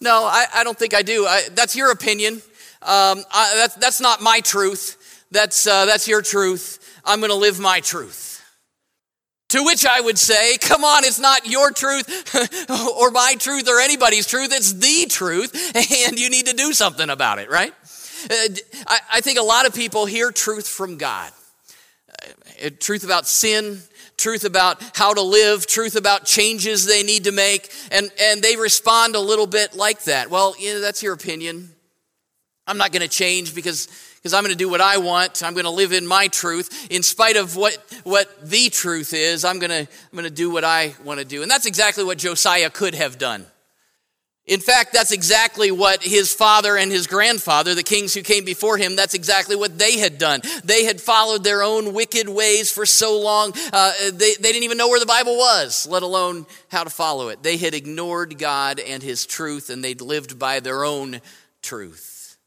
no, 0.00 0.24
I, 0.24 0.46
I 0.54 0.64
don't 0.64 0.78
think 0.78 0.94
I 0.94 1.02
do. 1.02 1.26
I, 1.26 1.42
that's 1.52 1.76
your 1.76 1.90
opinion. 1.90 2.34
Um, 2.80 3.24
I, 3.32 3.52
that's, 3.56 3.74
that's 3.74 4.00
not 4.00 4.22
my 4.22 4.40
truth. 4.40 5.26
That's, 5.30 5.66
uh, 5.66 5.84
that's 5.84 6.08
your 6.08 6.22
truth. 6.22 7.00
I'm 7.04 7.20
going 7.20 7.30
to 7.30 7.36
live 7.36 7.60
my 7.60 7.80
truth. 7.80 8.26
To 9.50 9.62
which 9.64 9.84
I 9.86 10.00
would 10.00 10.18
say, 10.18 10.58
come 10.58 10.84
on, 10.84 11.04
it's 11.04 11.18
not 11.18 11.46
your 11.46 11.70
truth 11.70 12.34
or 12.70 13.10
my 13.10 13.34
truth 13.38 13.68
or 13.68 13.80
anybody's 13.80 14.26
truth. 14.26 14.50
It's 14.52 14.74
the 14.74 15.06
truth, 15.08 15.72
and 16.08 16.18
you 16.18 16.30
need 16.30 16.46
to 16.46 16.54
do 16.54 16.72
something 16.72 17.08
about 17.08 17.38
it, 17.38 17.50
right? 17.50 17.72
Uh, 18.30 18.96
I 19.10 19.20
think 19.20 19.38
a 19.38 19.42
lot 19.42 19.66
of 19.66 19.74
people 19.74 20.06
hear 20.06 20.30
truth 20.30 20.68
from 20.68 20.98
God 20.98 21.30
Uh, 22.64 22.70
truth 22.80 23.04
about 23.04 23.26
sin, 23.26 23.80
truth 24.16 24.44
about 24.44 24.82
how 24.94 25.14
to 25.14 25.22
live, 25.22 25.66
truth 25.66 25.96
about 25.96 26.24
changes 26.24 26.86
they 26.86 27.02
need 27.02 27.24
to 27.24 27.32
make, 27.32 27.72
and, 27.92 28.10
and 28.20 28.42
they 28.42 28.56
respond 28.56 29.14
a 29.14 29.20
little 29.20 29.46
bit 29.46 29.74
like 29.74 30.04
that. 30.04 30.30
Well, 30.30 30.54
yeah, 30.58 30.78
that's 30.78 31.02
your 31.02 31.14
opinion. 31.14 31.70
I'm 32.66 32.78
not 32.78 32.92
going 32.92 33.02
to 33.02 33.08
change 33.08 33.54
because 33.54 33.88
because 34.18 34.34
I'm 34.34 34.42
going 34.42 34.52
to 34.52 34.58
do 34.58 34.68
what 34.68 34.80
I 34.80 34.98
want. 34.98 35.42
I'm 35.44 35.54
going 35.54 35.64
to 35.64 35.70
live 35.70 35.92
in 35.92 36.06
my 36.06 36.26
truth. 36.26 36.88
In 36.90 37.02
spite 37.02 37.36
of 37.36 37.54
what, 37.54 37.76
what 38.02 38.28
the 38.42 38.68
truth 38.68 39.14
is, 39.14 39.44
I'm 39.44 39.60
going 39.60 39.70
to, 39.70 39.80
I'm 39.80 40.12
going 40.12 40.24
to 40.24 40.30
do 40.30 40.50
what 40.50 40.64
I 40.64 40.94
want 41.04 41.20
to 41.20 41.24
do. 41.24 41.42
And 41.42 41.50
that's 41.50 41.66
exactly 41.66 42.02
what 42.02 42.18
Josiah 42.18 42.68
could 42.68 42.94
have 42.94 43.16
done. 43.16 43.46
In 44.48 44.60
fact, 44.60 44.94
that's 44.94 45.12
exactly 45.12 45.70
what 45.70 46.02
his 46.02 46.32
father 46.32 46.78
and 46.78 46.90
his 46.90 47.06
grandfather, 47.06 47.74
the 47.74 47.82
kings 47.82 48.14
who 48.14 48.22
came 48.22 48.46
before 48.46 48.78
him, 48.78 48.96
that's 48.96 49.12
exactly 49.12 49.56
what 49.56 49.78
they 49.78 49.98
had 49.98 50.16
done. 50.16 50.40
They 50.64 50.84
had 50.84 51.02
followed 51.02 51.44
their 51.44 51.62
own 51.62 51.92
wicked 51.92 52.30
ways 52.30 52.72
for 52.72 52.86
so 52.86 53.20
long, 53.20 53.52
uh, 53.74 53.92
they, 54.10 54.34
they 54.36 54.52
didn't 54.52 54.62
even 54.62 54.78
know 54.78 54.88
where 54.88 55.00
the 55.00 55.06
Bible 55.06 55.36
was, 55.36 55.86
let 55.86 56.02
alone 56.02 56.46
how 56.68 56.82
to 56.82 56.88
follow 56.88 57.28
it. 57.28 57.42
They 57.42 57.58
had 57.58 57.74
ignored 57.74 58.38
God 58.38 58.80
and 58.80 59.02
his 59.02 59.26
truth, 59.26 59.68
and 59.68 59.84
they'd 59.84 60.00
lived 60.00 60.38
by 60.38 60.60
their 60.60 60.82
own 60.82 61.20
truth. 61.60 62.38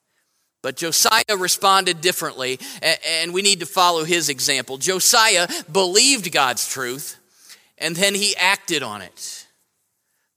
But 0.63 0.77
Josiah 0.77 1.37
responded 1.37 2.01
differently, 2.01 2.59
and 2.81 3.31
we 3.31 3.43
need 3.43 3.59
to 3.59 3.67
follow 3.67 4.05
his 4.05 4.27
example. 4.27 4.77
Josiah 4.77 5.47
believed 5.71 6.31
God's 6.31 6.67
truth, 6.67 7.17
and 7.77 7.95
then 7.95 8.15
he 8.15 8.35
acted 8.37 8.81
on 8.81 9.03
it. 9.03 9.40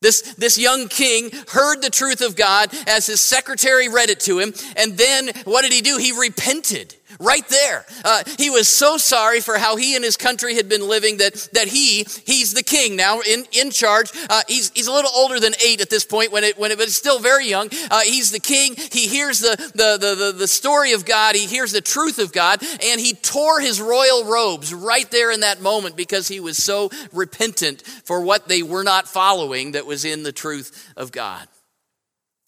This, 0.04 0.34
this 0.34 0.58
young 0.58 0.88
king 0.88 1.30
heard 1.48 1.80
the 1.80 1.88
truth 1.88 2.20
of 2.20 2.36
God 2.36 2.68
as 2.86 3.06
his 3.06 3.22
secretary 3.22 3.88
read 3.88 4.10
it 4.10 4.20
to 4.20 4.38
him, 4.38 4.52
and 4.76 4.98
then 4.98 5.30
what 5.44 5.62
did 5.62 5.72
he 5.72 5.80
do? 5.80 5.96
He 5.96 6.12
repented 6.12 6.94
right 7.18 7.46
there. 7.48 7.84
Uh, 8.04 8.22
he 8.38 8.50
was 8.50 8.68
so 8.68 8.96
sorry 8.96 9.40
for 9.40 9.58
how 9.58 9.76
he 9.76 9.94
and 9.96 10.04
his 10.04 10.16
country 10.16 10.54
had 10.54 10.68
been 10.68 10.86
living 10.88 11.18
that, 11.18 11.48
that 11.52 11.68
he, 11.68 12.06
he's 12.26 12.54
the 12.54 12.62
king 12.62 12.96
now 12.96 13.20
in, 13.20 13.44
in 13.52 13.70
charge. 13.70 14.10
Uh, 14.28 14.42
he's, 14.48 14.70
he's 14.70 14.86
a 14.86 14.92
little 14.92 15.10
older 15.14 15.40
than 15.40 15.54
eight 15.64 15.80
at 15.80 15.90
this 15.90 16.04
point 16.04 16.32
when 16.32 16.44
it, 16.44 16.58
when 16.58 16.70
it 16.70 16.78
was 16.78 16.94
still 16.94 17.18
very 17.18 17.48
young. 17.48 17.68
Uh, 17.90 18.00
he's 18.00 18.30
the 18.30 18.40
king. 18.40 18.74
He 18.92 19.08
hears 19.08 19.40
the, 19.40 19.56
the, 19.74 19.98
the, 19.98 20.14
the, 20.14 20.32
the 20.38 20.48
story 20.48 20.92
of 20.92 21.04
God. 21.04 21.34
He 21.34 21.46
hears 21.46 21.72
the 21.72 21.80
truth 21.80 22.18
of 22.18 22.32
God 22.32 22.62
and 22.82 23.00
he 23.00 23.14
tore 23.14 23.60
his 23.60 23.80
royal 23.80 24.24
robes 24.24 24.72
right 24.72 25.10
there 25.10 25.30
in 25.30 25.40
that 25.40 25.60
moment 25.60 25.96
because 25.96 26.28
he 26.28 26.40
was 26.40 26.56
so 26.56 26.90
repentant 27.12 27.82
for 27.82 28.20
what 28.20 28.48
they 28.48 28.62
were 28.62 28.84
not 28.84 29.08
following 29.08 29.72
that 29.72 29.86
was 29.86 30.04
in 30.04 30.22
the 30.22 30.32
truth 30.32 30.92
of 30.96 31.12
God. 31.12 31.46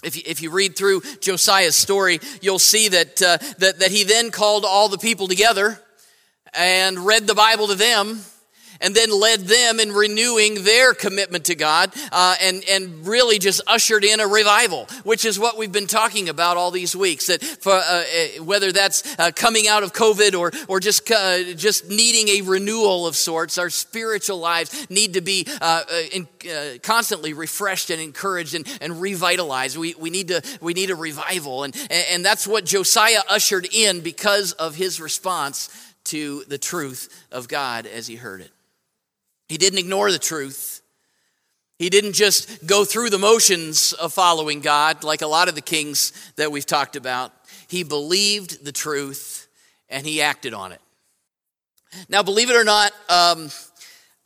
If 0.07 0.17
you, 0.17 0.23
if 0.25 0.41
you 0.41 0.51
read 0.51 0.77
through 0.77 1.03
Josiah's 1.21 1.75
story, 1.75 2.21
you'll 2.41 2.61
see 2.61 2.89
that, 2.89 3.21
uh, 3.21 3.39
that, 3.59 3.81
that 3.81 3.91
he 3.91 4.05
then 4.05 4.31
called 4.31 4.65
all 4.65 4.89
the 4.89 4.99
people 4.99 5.27
together 5.27 5.81
and 6.55 7.05
read 7.05 7.27
the 7.27 7.35
Bible 7.35 7.67
to 7.67 7.75
them 7.75 8.21
and 8.81 8.95
then 8.95 9.11
led 9.11 9.41
them 9.41 9.81
in 9.81 9.93
renewing 9.93 10.65
their 10.65 10.95
commitment 10.95 11.47
to 11.47 11.55
God 11.55 11.93
uh, 12.13 12.37
and, 12.43 12.63
and 12.71 13.07
really 13.07 13.39
just 13.39 13.61
ushered 13.67 14.05
in 14.05 14.21
a 14.21 14.27
revival, 14.27 14.87
which 15.05 15.25
is 15.25 15.39
what 15.39 15.57
we've 15.57 15.73
been 15.73 15.87
talking 15.87 16.29
about 16.29 16.57
all 16.57 16.71
these 16.71 16.95
weeks. 16.95 17.27
That 17.27 17.43
for, 17.43 17.73
uh, 17.73 17.81
uh 17.81 18.45
whether 18.45 18.73
that's 18.73 19.19
uh, 19.19 19.31
coming 19.35 19.69
out 19.69 19.83
of 19.83 19.93
COVID 19.93 20.39
or, 20.39 20.53
or 20.69 20.81
just, 20.81 21.11
uh, 21.11 21.55
just 21.55 21.89
needing 21.89 22.29
a 22.29 22.43
renewal 22.43 23.07
of 23.07 23.17
sorts, 23.17 23.59
our 23.59 23.71
spiritual 23.71 24.39
lives 24.39 24.89
need 24.91 25.15
to 25.15 25.21
be 25.21 25.47
uh, 25.61 25.83
in, 26.13 26.29
constantly 26.83 27.33
refreshed 27.33 27.91
and 27.91 28.01
encouraged 28.01 28.55
and, 28.55 28.67
and 28.81 29.01
revitalized. 29.01 29.77
We, 29.77 29.95
we, 29.95 30.11
need 30.11 30.29
to, 30.29 30.43
we 30.61 30.75
need 30.75 30.91
a 30.91 30.95
revival. 30.95 31.65
And, 31.65 31.75
and 31.91 32.25
that's 32.25 32.47
what 32.47 32.65
Josiah 32.65 33.23
ushered 33.29 33.67
in 33.73 34.01
because 34.01 34.53
of 34.53 34.75
his 34.75 35.01
response 35.01 35.69
to 36.05 36.45
the 36.45 36.59
truth 36.59 37.27
of 37.33 37.49
God 37.49 37.87
as 37.87 38.07
he 38.07 38.17
heard 38.17 38.41
it. 38.41 38.51
He 39.49 39.59
didn't 39.59 39.79
ignore 39.79 40.11
the 40.11 40.19
truth. 40.19 40.83
He 41.79 41.91
didn't 41.91 42.15
just 42.15 42.67
go 42.67 42.85
through 42.85 43.11
the 43.11 43.19
motions 43.19 43.93
of 43.93 44.13
following 44.13 44.61
God 44.61 45.05
like 45.05 45.23
a 45.23 45.27
lot 45.27 45.49
of 45.49 45.55
the 45.55 45.61
kings 45.61 46.13
that 46.37 46.51
we've 46.51 46.67
talked 46.67 46.97
about. 46.97 47.33
He 47.69 47.83
believed 47.83 48.65
the 48.65 48.73
truth 48.73 49.47
and 49.89 50.07
he 50.07 50.23
acted 50.23 50.55
on 50.55 50.73
it. 50.73 50.81
Now, 52.09 52.23
believe 52.23 52.51
it 52.51 52.57
or 52.57 52.65
not, 52.65 52.93
um, 53.09 53.51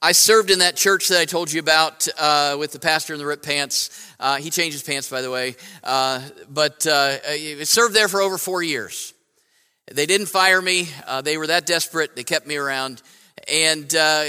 I 0.02 0.12
served 0.12 0.50
in 0.50 0.60
that 0.60 0.76
church 0.76 1.08
that 1.08 1.20
I 1.20 1.26
told 1.26 1.52
you 1.52 1.60
about 1.60 2.08
uh, 2.18 2.56
with 2.58 2.72
the 2.72 2.78
pastor 2.78 3.12
in 3.12 3.18
the 3.18 3.26
ripped 3.26 3.44
pants. 3.44 3.90
Uh, 4.18 4.36
he 4.36 4.48
changed 4.48 4.72
his 4.72 4.82
pants, 4.82 5.10
by 5.10 5.20
the 5.20 5.30
way. 5.30 5.56
Uh, 5.84 6.22
but 6.48 6.86
uh, 6.86 7.16
I 7.28 7.64
served 7.64 7.94
there 7.94 8.08
for 8.08 8.22
over 8.22 8.38
four 8.38 8.62
years. 8.62 9.12
They 9.92 10.06
didn't 10.06 10.28
fire 10.28 10.62
me. 10.62 10.88
Uh, 11.06 11.20
they 11.20 11.36
were 11.36 11.48
that 11.48 11.66
desperate. 11.66 12.16
They 12.16 12.24
kept 12.24 12.46
me 12.46 12.56
around. 12.56 13.02
And 13.46 13.94
uh, 13.94 14.24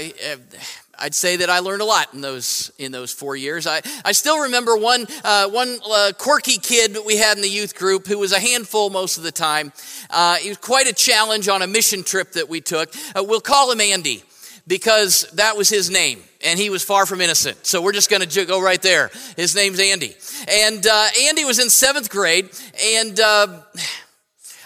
I'd 1.02 1.16
say 1.16 1.34
that 1.38 1.50
I 1.50 1.58
learned 1.58 1.82
a 1.82 1.84
lot 1.84 2.14
in 2.14 2.20
those 2.20 2.70
in 2.78 2.92
those 2.92 3.12
four 3.12 3.34
years. 3.34 3.66
I, 3.66 3.82
I 4.04 4.12
still 4.12 4.42
remember 4.42 4.76
one 4.76 5.08
uh, 5.24 5.48
one 5.48 5.80
uh, 5.84 6.12
quirky 6.16 6.58
kid 6.58 6.94
that 6.94 7.04
we 7.04 7.16
had 7.16 7.36
in 7.36 7.42
the 7.42 7.48
youth 7.48 7.74
group 7.74 8.06
who 8.06 8.20
was 8.20 8.30
a 8.30 8.38
handful 8.38 8.88
most 8.88 9.18
of 9.18 9.24
the 9.24 9.32
time. 9.32 9.72
Uh, 10.10 10.36
he 10.36 10.48
was 10.48 10.58
quite 10.58 10.86
a 10.86 10.92
challenge 10.92 11.48
on 11.48 11.60
a 11.60 11.66
mission 11.66 12.04
trip 12.04 12.32
that 12.34 12.48
we 12.48 12.60
took. 12.60 12.94
Uh, 13.16 13.24
we'll 13.24 13.40
call 13.40 13.72
him 13.72 13.80
Andy 13.80 14.22
because 14.68 15.28
that 15.32 15.56
was 15.56 15.68
his 15.68 15.90
name 15.90 16.22
and 16.40 16.56
he 16.56 16.70
was 16.70 16.84
far 16.84 17.04
from 17.04 17.20
innocent. 17.20 17.66
So 17.66 17.82
we're 17.82 17.92
just 17.92 18.08
going 18.08 18.22
to 18.22 18.44
go 18.44 18.62
right 18.62 18.80
there. 18.80 19.10
His 19.36 19.56
name's 19.56 19.80
Andy, 19.80 20.14
and 20.46 20.86
uh, 20.86 21.06
Andy 21.24 21.44
was 21.44 21.58
in 21.58 21.68
seventh 21.68 22.10
grade 22.10 22.48
and. 22.80 23.18
Uh, 23.18 23.60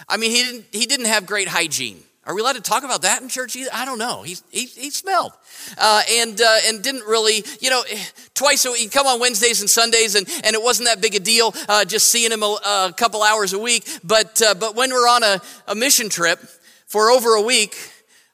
I 0.09 0.15
mean, 0.15 0.31
he 0.31 0.41
didn't, 0.41 0.65
he 0.71 0.85
didn't 0.85 1.07
have 1.07 1.25
great 1.25 1.49
hygiene. 1.49 2.01
Are 2.27 2.35
we 2.35 2.41
allowed 2.41 2.57
to 2.57 2.61
talk 2.61 2.83
about 2.83 3.03
that 3.03 3.21
in 3.21 3.29
church? 3.29 3.55
I 3.71 3.85
don't 3.85 3.97
know. 3.97 4.21
He, 4.21 4.35
he, 4.51 4.65
he 4.65 4.89
smelled. 4.89 5.31
Uh, 5.77 6.01
and, 6.11 6.39
uh, 6.41 6.57
and 6.65 6.83
didn't 6.83 7.07
really, 7.07 7.41
you 7.61 7.69
know, 7.69 7.83
twice 8.33 8.65
a 8.65 8.71
week, 8.71 8.81
he'd 8.81 8.91
come 8.91 9.07
on 9.07 9.21
Wednesdays 9.21 9.61
and 9.61 9.69
Sundays, 9.69 10.13
and, 10.13 10.27
and 10.43 10.53
it 10.53 10.61
wasn't 10.61 10.89
that 10.89 11.01
big 11.01 11.15
a 11.15 11.21
deal 11.21 11.55
uh, 11.69 11.85
just 11.85 12.09
seeing 12.09 12.33
him 12.33 12.43
a, 12.43 12.57
a, 12.89 12.93
couple 12.97 13.23
hours 13.23 13.53
a 13.53 13.59
week. 13.59 13.87
But, 14.03 14.41
uh, 14.41 14.55
but 14.55 14.75
when 14.75 14.89
we're 14.91 15.07
on 15.07 15.23
a, 15.23 15.39
a 15.69 15.75
mission 15.75 16.09
trip 16.09 16.39
for 16.85 17.09
over 17.11 17.35
a 17.35 17.41
week, 17.41 17.77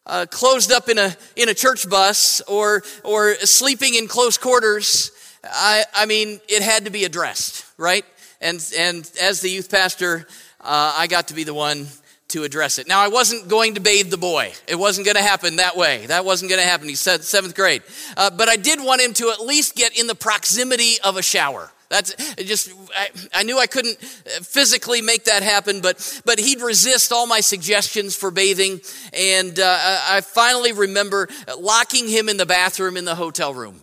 uh, 0.08 0.26
closed 0.28 0.72
up 0.72 0.90
in 0.90 0.98
a, 0.98 1.16
in 1.36 1.50
a 1.50 1.54
church 1.54 1.88
bus 1.88 2.42
or, 2.48 2.82
or 3.04 3.36
sleeping 3.36 3.94
in 3.94 4.08
close 4.08 4.40
quarters, 4.40 5.12
I, 5.44 5.84
I 5.94 6.08
mean, 6.08 6.42
it 6.48 6.64
had 6.64 6.86
to 6.86 6.92
be 6.92 7.04
addressed, 7.04 7.64
right? 7.78 8.06
And, 8.42 8.60
and 8.76 9.10
as 9.22 9.42
the 9.42 9.50
youth 9.50 9.70
pastor, 9.70 10.26
uh, 10.62 10.96
I 10.98 11.06
got 11.06 11.28
to 11.28 11.36
be 11.36 11.44
the 11.44 11.54
one 11.54 11.86
to 12.34 12.44
address 12.44 12.78
it. 12.78 12.88
Now, 12.88 13.00
I 13.00 13.08
wasn't 13.08 13.48
going 13.48 13.76
to 13.76 13.80
bathe 13.80 14.10
the 14.10 14.18
boy. 14.18 14.54
It 14.68 14.76
wasn't 14.76 15.06
going 15.06 15.16
to 15.16 15.24
happen 15.24 15.56
that 15.56 15.76
way. 15.76 16.06
That 16.08 16.26
wasn't 16.26 16.50
going 16.50 16.62
to 16.62 16.68
happen. 16.68 16.88
He 16.88 16.96
said 16.96 17.24
seventh 17.24 17.56
grade. 17.56 17.82
Uh, 18.16 18.30
but 18.30 18.50
I 18.50 18.56
did 18.56 18.84
want 18.84 19.02
him 19.02 19.14
to 19.14 19.30
at 19.30 19.40
least 19.40 19.76
get 19.76 19.98
in 19.98 20.08
the 20.08 20.16
proximity 20.16 20.96
of 21.04 21.18
a 21.18 21.22
shower. 21.22 21.72
That's 21.90 22.16
just, 22.38 22.72
I, 22.96 23.10
I, 23.36 23.44
knew 23.44 23.60
I 23.60 23.68
couldn't 23.68 23.98
physically 23.98 25.02
make 25.02 25.26
that 25.26 25.44
happen, 25.44 25.80
but, 25.82 26.22
but 26.26 26.40
he'd 26.40 26.62
resist 26.62 27.12
all 27.12 27.28
my 27.28 27.40
suggestions 27.40 28.16
for 28.16 28.32
bathing. 28.32 28.82
And 29.14 29.60
uh, 29.60 30.00
I 30.10 30.22
finally 30.22 30.72
remember 30.72 31.30
locking 31.60 32.08
him 32.08 32.30
in 32.30 32.38
the 32.38 32.48
bathroom 32.48 32.98
in 32.98 33.06
the 33.06 33.16
hotel 33.16 33.54
room 33.54 33.80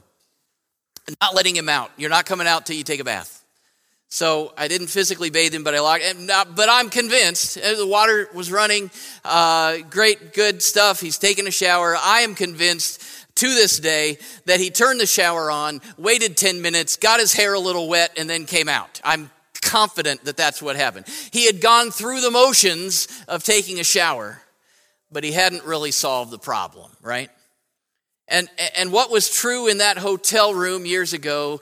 not 1.20 1.34
letting 1.34 1.56
him 1.56 1.68
out. 1.68 1.90
You're 1.96 2.10
not 2.10 2.26
coming 2.26 2.46
out 2.46 2.66
till 2.66 2.76
you 2.76 2.84
take 2.84 3.00
a 3.00 3.04
bath. 3.04 3.39
So 4.12 4.52
I 4.58 4.66
didn't 4.66 4.88
physically 4.88 5.30
bathe 5.30 5.54
him, 5.54 5.62
but 5.62 5.74
I 5.74 5.80
locked 5.80 6.02
him. 6.02 6.26
But 6.26 6.68
I'm 6.68 6.90
convinced 6.90 7.56
uh, 7.56 7.74
the 7.74 7.86
water 7.86 8.28
was 8.34 8.50
running. 8.50 8.90
Uh, 9.24 9.78
great, 9.88 10.34
good 10.34 10.62
stuff. 10.62 11.00
He's 11.00 11.16
taking 11.16 11.46
a 11.46 11.52
shower. 11.52 11.96
I 11.96 12.20
am 12.20 12.34
convinced 12.34 13.00
to 13.36 13.46
this 13.46 13.78
day 13.78 14.18
that 14.46 14.58
he 14.58 14.70
turned 14.70 14.98
the 14.98 15.06
shower 15.06 15.48
on, 15.48 15.80
waited 15.96 16.36
10 16.36 16.60
minutes, 16.60 16.96
got 16.96 17.20
his 17.20 17.32
hair 17.32 17.54
a 17.54 17.60
little 17.60 17.88
wet, 17.88 18.10
and 18.18 18.28
then 18.28 18.46
came 18.46 18.68
out. 18.68 19.00
I'm 19.04 19.30
confident 19.62 20.24
that 20.24 20.36
that's 20.36 20.60
what 20.60 20.74
happened. 20.74 21.06
He 21.30 21.46
had 21.46 21.60
gone 21.60 21.92
through 21.92 22.20
the 22.20 22.32
motions 22.32 23.06
of 23.28 23.44
taking 23.44 23.78
a 23.78 23.84
shower, 23.84 24.42
but 25.12 25.22
he 25.22 25.30
hadn't 25.30 25.64
really 25.64 25.92
solved 25.92 26.32
the 26.32 26.38
problem, 26.38 26.90
right? 27.00 27.30
And, 28.26 28.48
and 28.76 28.90
what 28.90 29.10
was 29.10 29.30
true 29.30 29.68
in 29.68 29.78
that 29.78 29.98
hotel 29.98 30.52
room 30.52 30.84
years 30.84 31.12
ago 31.12 31.60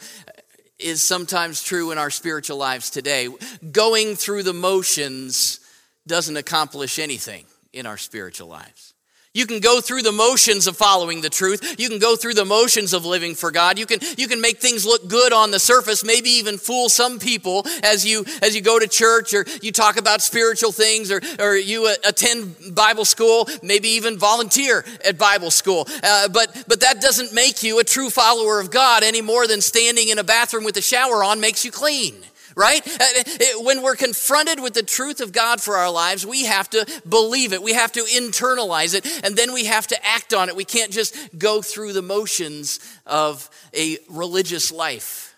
is 0.79 1.03
sometimes 1.03 1.63
true 1.63 1.91
in 1.91 1.99
our 1.99 2.11
spiritual 2.11 2.57
lives 2.57 2.91
today. 2.91 3.29
Going 3.73 4.15
through 4.15 4.45
the 4.45 4.53
motions 4.53 5.61
doesn't 6.07 6.37
accomplish 6.37 6.99
anything 6.99 7.45
in 7.73 7.87
our 7.87 7.99
spiritual 7.99 8.49
lives. 8.49 8.95
You 9.39 9.47
can 9.47 9.61
go 9.61 9.81
through 9.81 10.03
the 10.03 10.11
motions 10.11 10.67
of 10.67 10.77
following 10.77 11.21
the 11.21 11.31
truth. 11.31 11.77
You 11.79 11.89
can 11.89 12.01
go 12.01 12.17
through 12.17 12.35
the 12.35 12.45
motions 12.45 12.93
of 12.93 13.05
living 13.05 13.37
for 13.37 13.53
God. 13.53 13.79
You 13.79 13.87
can, 13.87 14.01
you 14.17 14.27
can 14.27 14.41
make 14.41 14.59
things 14.59 14.85
look 14.85 15.07
good 15.07 15.33
on 15.33 15.53
the 15.53 15.61
surface, 15.61 16.03
maybe 16.03 16.29
even 16.31 16.59
fool 16.59 16.89
some 16.89 17.21
people 17.21 17.65
as 17.85 18.05
you, 18.05 18.25
as 18.43 18.57
you 18.57 18.63
go 18.63 18.81
to 18.81 18.89
church 18.89 19.33
or 19.35 19.47
you 19.63 19.71
talk 19.71 19.97
about 19.97 20.23
spiritual 20.23 20.73
things 20.73 21.13
or, 21.13 21.21
or 21.39 21.55
you 21.55 21.95
attend 22.05 22.75
Bible 22.75 23.05
school, 23.05 23.49
maybe 23.63 23.91
even 23.91 24.19
volunteer 24.19 24.85
at 25.05 25.19
Bible 25.19 25.53
school. 25.53 25.87
Uh, 26.03 26.27
but, 26.27 26.65
but 26.67 26.81
that 26.81 27.01
doesn't 27.01 27.33
make 27.33 27.63
you 27.63 27.79
a 27.79 27.85
true 27.85 28.11
follower 28.11 28.59
of 28.59 28.73
God 28.73 29.05
any 29.05 29.23
more 29.23 29.47
than 29.47 29.61
standing 29.61 30.09
in 30.09 30.19
a 30.19 30.25
bathroom 30.25 30.65
with 30.65 30.77
a 30.79 30.83
shower 30.83 31.23
on 31.23 31.39
makes 31.39 31.65
you 31.65 31.71
clean 31.71 32.25
right? 32.59 32.85
Uh, 32.87 33.63
when 33.63 33.83
we're 33.83 33.95
confronted 33.95 34.61
with 34.61 34.75
the 34.75 34.83
truth 34.83 35.21
of 35.21 35.33
God 35.33 35.63
for 35.63 35.77
our 35.77 35.91
lives, 35.91 36.27
we 36.27 36.45
have 36.45 36.69
to 36.71 36.85
believe 37.09 37.53
it. 37.53 37.63
We 37.63 37.75
have 37.75 37.93
to 37.93 38.01
internalize 38.01 38.95
it, 38.95 39.07
and 39.25 39.37
then 39.37 39.53
we 39.55 39.67
have 39.67 39.87
to 39.87 40.07
act 40.07 40.35
on 40.35 40.49
it. 40.49 40.57
We 40.57 40.65
can't 40.65 40.91
just 40.91 41.17
go 41.39 41.63
through 41.63 41.93
the 41.93 42.03
motions 42.03 42.81
of 43.07 43.49
a 43.75 43.99
religious 44.11 44.73
life. 44.73 45.37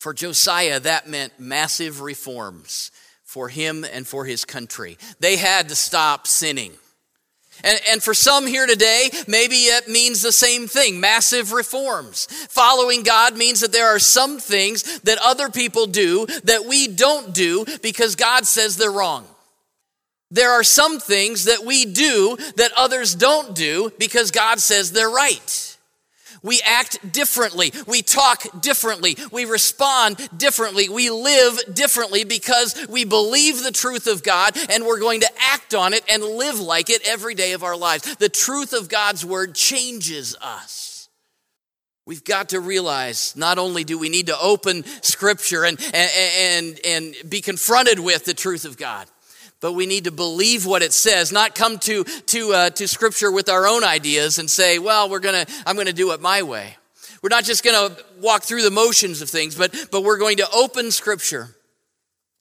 For 0.00 0.12
Josiah, 0.12 0.80
that 0.80 1.08
meant 1.08 1.38
massive 1.38 2.00
reforms 2.00 2.90
for 3.22 3.48
him 3.48 3.84
and 3.84 4.06
for 4.06 4.24
his 4.24 4.44
country. 4.44 4.98
They 5.20 5.36
had 5.36 5.68
to 5.68 5.76
stop 5.76 6.26
sinning. 6.26 6.72
And, 7.64 7.80
and 7.90 8.02
for 8.02 8.14
some 8.14 8.46
here 8.46 8.66
today, 8.66 9.10
maybe 9.26 9.56
it 9.56 9.88
means 9.88 10.22
the 10.22 10.32
same 10.32 10.66
thing 10.68 11.00
massive 11.00 11.52
reforms. 11.52 12.26
Following 12.48 13.02
God 13.02 13.36
means 13.36 13.60
that 13.60 13.72
there 13.72 13.88
are 13.88 13.98
some 13.98 14.38
things 14.38 15.00
that 15.00 15.18
other 15.22 15.48
people 15.48 15.86
do 15.86 16.26
that 16.44 16.64
we 16.66 16.88
don't 16.88 17.34
do 17.34 17.64
because 17.82 18.16
God 18.16 18.46
says 18.46 18.76
they're 18.76 18.90
wrong. 18.90 19.26
There 20.30 20.52
are 20.52 20.64
some 20.64 20.98
things 20.98 21.44
that 21.44 21.64
we 21.64 21.84
do 21.84 22.36
that 22.56 22.72
others 22.76 23.14
don't 23.14 23.54
do 23.54 23.92
because 23.98 24.30
God 24.30 24.58
says 24.58 24.92
they're 24.92 25.10
right. 25.10 25.75
We 26.46 26.60
act 26.64 27.12
differently. 27.12 27.72
We 27.88 28.02
talk 28.02 28.44
differently. 28.62 29.16
We 29.32 29.46
respond 29.46 30.16
differently. 30.36 30.88
We 30.88 31.10
live 31.10 31.74
differently 31.74 32.22
because 32.22 32.86
we 32.88 33.04
believe 33.04 33.64
the 33.64 33.72
truth 33.72 34.06
of 34.06 34.22
God 34.22 34.56
and 34.70 34.86
we're 34.86 35.00
going 35.00 35.22
to 35.22 35.30
act 35.50 35.74
on 35.74 35.92
it 35.92 36.04
and 36.08 36.22
live 36.22 36.60
like 36.60 36.88
it 36.88 37.04
every 37.04 37.34
day 37.34 37.52
of 37.52 37.64
our 37.64 37.76
lives. 37.76 38.14
The 38.16 38.28
truth 38.28 38.72
of 38.74 38.88
God's 38.88 39.26
word 39.26 39.56
changes 39.56 40.36
us. 40.40 41.08
We've 42.06 42.22
got 42.22 42.50
to 42.50 42.60
realize 42.60 43.34
not 43.34 43.58
only 43.58 43.82
do 43.82 43.98
we 43.98 44.08
need 44.08 44.28
to 44.28 44.38
open 44.38 44.84
scripture 45.02 45.64
and, 45.64 45.80
and, 45.92 46.10
and, 46.38 46.80
and 46.84 47.14
be 47.28 47.40
confronted 47.40 47.98
with 47.98 48.24
the 48.24 48.34
truth 48.34 48.64
of 48.64 48.76
God, 48.76 49.08
but 49.66 49.72
we 49.72 49.86
need 49.86 50.04
to 50.04 50.12
believe 50.12 50.64
what 50.64 50.80
it 50.80 50.92
says, 50.92 51.32
not 51.32 51.56
come 51.56 51.76
to, 51.80 52.04
to, 52.04 52.52
uh, 52.52 52.70
to 52.70 52.86
Scripture 52.86 53.32
with 53.32 53.48
our 53.48 53.66
own 53.66 53.82
ideas 53.82 54.38
and 54.38 54.48
say, 54.48 54.78
well, 54.78 55.10
we're 55.10 55.18
gonna, 55.18 55.44
I'm 55.66 55.74
going 55.74 55.88
to 55.88 55.92
do 55.92 56.12
it 56.12 56.20
my 56.20 56.44
way. 56.44 56.76
We're 57.20 57.30
not 57.30 57.42
just 57.42 57.64
going 57.64 57.90
to 57.90 58.04
walk 58.20 58.44
through 58.44 58.62
the 58.62 58.70
motions 58.70 59.22
of 59.22 59.28
things, 59.28 59.56
but, 59.56 59.74
but 59.90 60.04
we're 60.04 60.18
going 60.18 60.36
to 60.36 60.48
open 60.54 60.92
Scripture 60.92 61.48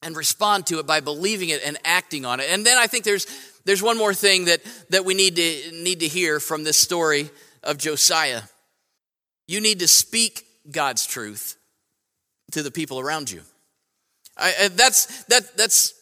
and 0.03 0.15
respond 0.15 0.67
to 0.67 0.77
it 0.77 0.85
by 0.85 0.99
believing 0.99 1.49
it 1.49 1.63
and 1.65 1.79
acting 1.83 2.25
on 2.25 2.39
it. 2.39 2.45
And 2.51 2.63
then 2.63 2.77
I 2.77 2.85
think 2.85 3.03
there's, 3.05 3.25
there's 3.65 3.81
one 3.81 3.97
more 3.97 4.13
thing 4.13 4.45
that, 4.45 4.61
that 4.91 5.03
we 5.03 5.15
need 5.15 5.35
to, 5.37 5.71
need 5.81 6.01
to 6.01 6.07
hear 6.07 6.39
from 6.39 6.63
this 6.63 6.77
story 6.77 7.31
of 7.63 7.79
Josiah. 7.79 8.43
You 9.47 9.61
need 9.61 9.79
to 9.79 9.87
speak 9.87 10.45
God's 10.69 11.07
truth 11.07 11.57
to 12.51 12.61
the 12.61 12.69
people 12.69 12.99
around 12.99 13.31
you. 13.31 13.41
I, 14.37 14.69
that's, 14.71 15.23
that, 15.23 15.57
that's 15.57 15.95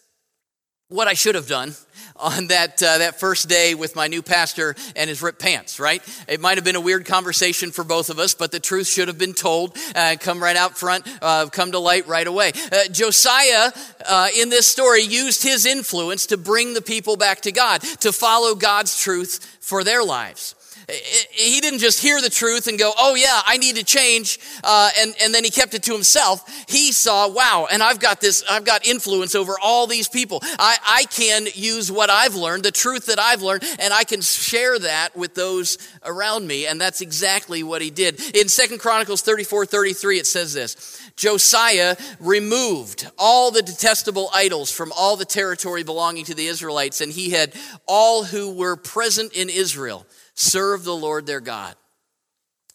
what 0.93 1.07
I 1.07 1.13
should 1.13 1.33
have 1.33 1.47
done 1.47 1.73
on 2.15 2.47
that, 2.47 2.81
uh, 2.83 2.99
that 2.99 3.19
first 3.19 3.49
day 3.49 3.73
with 3.73 3.95
my 3.95 4.07
new 4.07 4.21
pastor 4.21 4.75
and 4.95 5.09
his 5.09 5.23
ripped 5.23 5.41
pants, 5.41 5.79
right? 5.79 6.01
It 6.27 6.39
might 6.39 6.57
have 6.57 6.63
been 6.63 6.75
a 6.75 6.81
weird 6.81 7.05
conversation 7.05 7.71
for 7.71 7.83
both 7.83 8.11
of 8.11 8.19
us, 8.19 8.35
but 8.35 8.51
the 8.51 8.59
truth 8.59 8.87
should 8.87 9.07
have 9.07 9.17
been 9.17 9.33
told, 9.33 9.75
uh, 9.95 10.15
come 10.19 10.41
right 10.41 10.55
out 10.55 10.77
front, 10.77 11.07
uh, 11.21 11.47
come 11.47 11.71
to 11.71 11.79
light 11.79 12.07
right 12.07 12.27
away. 12.27 12.51
Uh, 12.71 12.87
Josiah, 12.91 13.71
uh, 14.07 14.27
in 14.37 14.49
this 14.49 14.67
story, 14.67 15.01
used 15.01 15.41
his 15.41 15.65
influence 15.65 16.27
to 16.27 16.37
bring 16.37 16.75
the 16.75 16.81
people 16.81 17.17
back 17.17 17.41
to 17.41 17.51
God, 17.51 17.81
to 18.01 18.11
follow 18.11 18.53
God's 18.53 19.01
truth 19.01 19.57
for 19.59 19.83
their 19.83 20.03
lives 20.03 20.53
he 20.89 21.61
didn't 21.61 21.79
just 21.79 22.01
hear 22.01 22.21
the 22.21 22.29
truth 22.29 22.67
and 22.67 22.77
go, 22.77 22.91
oh 22.97 23.15
yeah, 23.15 23.41
I 23.45 23.57
need 23.57 23.75
to 23.77 23.83
change, 23.83 24.39
uh, 24.63 24.89
and, 24.99 25.15
and 25.21 25.33
then 25.33 25.43
he 25.43 25.49
kept 25.49 25.73
it 25.73 25.83
to 25.83 25.93
himself. 25.93 26.47
He 26.67 26.91
saw, 26.91 27.29
wow, 27.29 27.67
and 27.71 27.81
I've 27.81 27.99
got 27.99 28.21
this, 28.21 28.43
I've 28.49 28.65
got 28.65 28.85
influence 28.85 29.35
over 29.35 29.55
all 29.61 29.87
these 29.87 30.07
people. 30.07 30.39
I, 30.43 30.77
I 30.85 31.03
can 31.05 31.47
use 31.53 31.91
what 31.91 32.09
I've 32.09 32.35
learned, 32.35 32.63
the 32.63 32.71
truth 32.71 33.05
that 33.07 33.19
I've 33.19 33.41
learned, 33.41 33.63
and 33.79 33.93
I 33.93 34.03
can 34.03 34.21
share 34.21 34.77
that 34.79 35.15
with 35.15 35.35
those 35.35 35.77
around 36.03 36.47
me. 36.47 36.67
And 36.67 36.79
that's 36.79 37.01
exactly 37.01 37.63
what 37.63 37.81
he 37.81 37.89
did. 37.89 38.19
In 38.35 38.49
Second 38.49 38.79
Chronicles 38.79 39.21
34, 39.21 39.65
33, 39.65 40.19
it 40.19 40.27
says 40.27 40.53
this. 40.53 40.99
Josiah 41.15 41.95
removed 42.19 43.09
all 43.17 43.51
the 43.51 43.61
detestable 43.61 44.29
idols 44.33 44.71
from 44.71 44.91
all 44.97 45.15
the 45.15 45.25
territory 45.25 45.83
belonging 45.83 46.25
to 46.25 46.33
the 46.33 46.47
Israelites, 46.47 47.01
and 47.01 47.11
he 47.11 47.29
had 47.29 47.53
all 47.87 48.23
who 48.23 48.51
were 48.53 48.75
present 48.75 49.33
in 49.33 49.49
Israel 49.49 50.05
serve 50.35 50.83
the 50.83 50.95
Lord 50.95 51.25
their 51.25 51.39
God. 51.39 51.75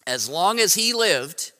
As 0.06 0.28
long 0.28 0.58
as 0.58 0.74
he 0.74 0.92
lived, 0.92 1.52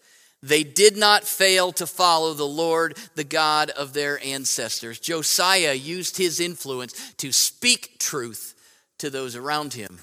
they 0.42 0.62
did 0.62 0.96
not 0.96 1.24
fail 1.24 1.72
to 1.72 1.86
follow 1.86 2.32
the 2.32 2.44
Lord, 2.44 2.96
the 3.14 3.24
God 3.24 3.70
of 3.70 3.92
their 3.92 4.24
ancestors. 4.24 5.00
Josiah 5.00 5.74
used 5.74 6.16
his 6.16 6.40
influence 6.40 7.12
to 7.14 7.32
speak 7.32 7.98
truth 7.98 8.54
to 8.98 9.10
those 9.10 9.36
around 9.36 9.74
him. 9.74 9.98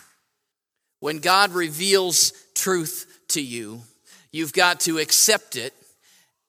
When 1.00 1.20
God 1.20 1.52
reveals 1.54 2.34
truth 2.54 3.20
to 3.30 3.42
you, 3.42 3.82
you've 4.32 4.54
got 4.54 4.82
to 4.82 4.98
accept 4.98 5.56
it, 5.56 5.74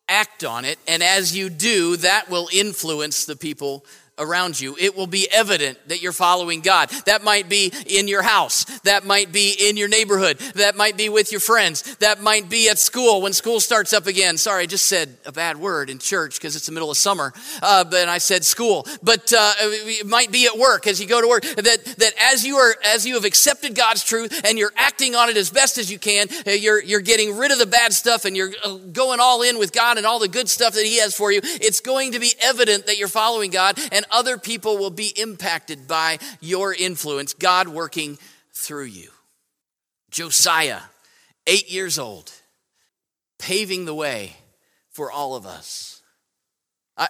act 0.09 0.45
on 0.45 0.65
it, 0.65 0.79
and 0.89 1.03
as 1.03 1.37
you 1.37 1.51
do, 1.51 1.97
that 1.99 2.29
will 2.29 2.49
influence 2.53 3.25
the 3.25 3.37
people 3.37 3.85
around 4.19 4.61
you. 4.61 4.77
It 4.79 4.97
will 4.97 5.07
be 5.07 5.29
evident 5.31 5.79
that 5.89 6.03
you're 6.03 6.13
following 6.13 6.61
God. 6.61 6.89
That 7.05 7.23
might 7.23 7.49
be 7.49 7.73
in 7.87 8.09
your 8.09 8.23
house. 8.23 8.65
That 8.81 9.05
might 9.05 9.33
be 9.33 9.55
in 9.69 9.77
your 9.77 9.89
neighborhood. 9.89 10.39
That 10.55 10.77
might 10.77 10.97
be 10.97 11.09
with 11.09 11.33
your 11.33 11.41
friends. 11.41 11.97
That 11.97 12.23
might 12.23 12.49
be 12.49 12.69
at 12.69 12.79
school 12.79 13.23
when 13.23 13.33
school 13.33 13.61
starts 13.61 13.93
up 13.93 14.07
again. 14.07 14.39
Sorry, 14.39 14.63
I 14.63 14.67
just 14.67 14.87
said 14.87 15.17
a 15.27 15.33
bad 15.33 15.59
word 15.59 15.91
in 15.91 15.99
church 15.99 16.39
because 16.39 16.57
it's 16.57 16.67
the 16.67 16.73
middle 16.73 16.91
of 16.91 16.97
summer. 16.97 17.33
Uh, 17.63 17.85
but 17.85 18.09
I 18.09 18.19
said 18.19 18.45
school. 18.45 18.87
But 19.03 19.33
uh, 19.33 19.53
it 19.59 20.07
might 20.07 20.33
be 20.33 20.47
at 20.47 20.59
work 20.59 20.87
as 20.87 21.01
you 21.01 21.07
go 21.07 21.21
to 21.21 21.29
work. 21.29 21.43
That 21.43 21.85
that 21.99 22.13
as 22.33 22.45
you 22.45 22.57
are 22.57 22.75
as 22.85 23.07
you 23.07 23.15
have 23.15 23.25
accepted 23.25 23.75
God's 23.75 24.05
truth 24.05 24.43
and 24.45 24.59
you're 24.59 24.73
acting 24.77 25.15
on 25.15 25.29
it 25.29 25.37
as 25.37 25.51
best 25.51 25.79
as 25.79 25.91
you 25.91 25.99
can, 25.99 26.29
uh, 26.47 26.51
you're 26.51 26.83
you're 26.83 27.01
getting 27.01 27.37
rid 27.37 27.51
of 27.51 27.59
the 27.59 27.67
bad 27.67 27.93
stuff 27.93 28.25
and 28.25 28.37
you're 28.37 28.53
uh, 28.65 28.77
going 28.93 29.21
all 29.21 29.43
in 29.43 29.59
with 29.59 29.73
God 29.73 29.99
and 29.99 30.07
all 30.07 30.19
the 30.19 30.29
good 30.29 30.49
stuff 30.49 30.75
that 30.75 30.85
He 30.85 30.99
has 31.01 31.15
for 31.15 31.31
you. 31.31 31.41
It's 31.43 31.81
going 31.81 32.13
to 32.13 32.21
be 32.21 32.33
evident 32.43 32.87
that 32.87 32.99
you're 32.99 33.09
following 33.09 33.51
God 33.51 33.79
and 33.93 34.06
other 34.11 34.39
people 34.39 34.79
will 34.79 34.91
be 34.91 35.13
impacted 35.17 35.87
by 35.87 36.19
your 36.41 36.75
influence, 36.75 37.35
God 37.35 37.69
working 37.69 38.19
through 38.53 38.85
you. 38.85 39.11
Josiah, 40.11 40.81
eight 41.47 41.71
years 41.71 41.99
old, 41.99 42.33
paving 43.39 43.85
the 43.85 43.95
way 43.95 44.37
for 44.91 45.11
all 45.11 45.35
of 45.35 45.47
us. 45.47 46.03
I, 46.97 47.09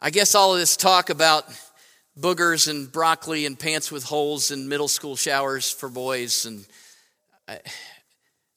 I 0.00 0.10
guess 0.10 0.34
all 0.34 0.54
of 0.54 0.60
this 0.60 0.76
talk 0.76 1.10
about 1.10 1.44
boogers 2.18 2.68
and 2.68 2.90
broccoli 2.90 3.46
and 3.46 3.58
pants 3.58 3.92
with 3.92 4.04
holes 4.04 4.50
and 4.50 4.68
middle 4.68 4.88
school 4.88 5.16
showers 5.16 5.70
for 5.70 5.88
boys 5.88 6.46
and 6.46 6.64
uh, 7.48 7.56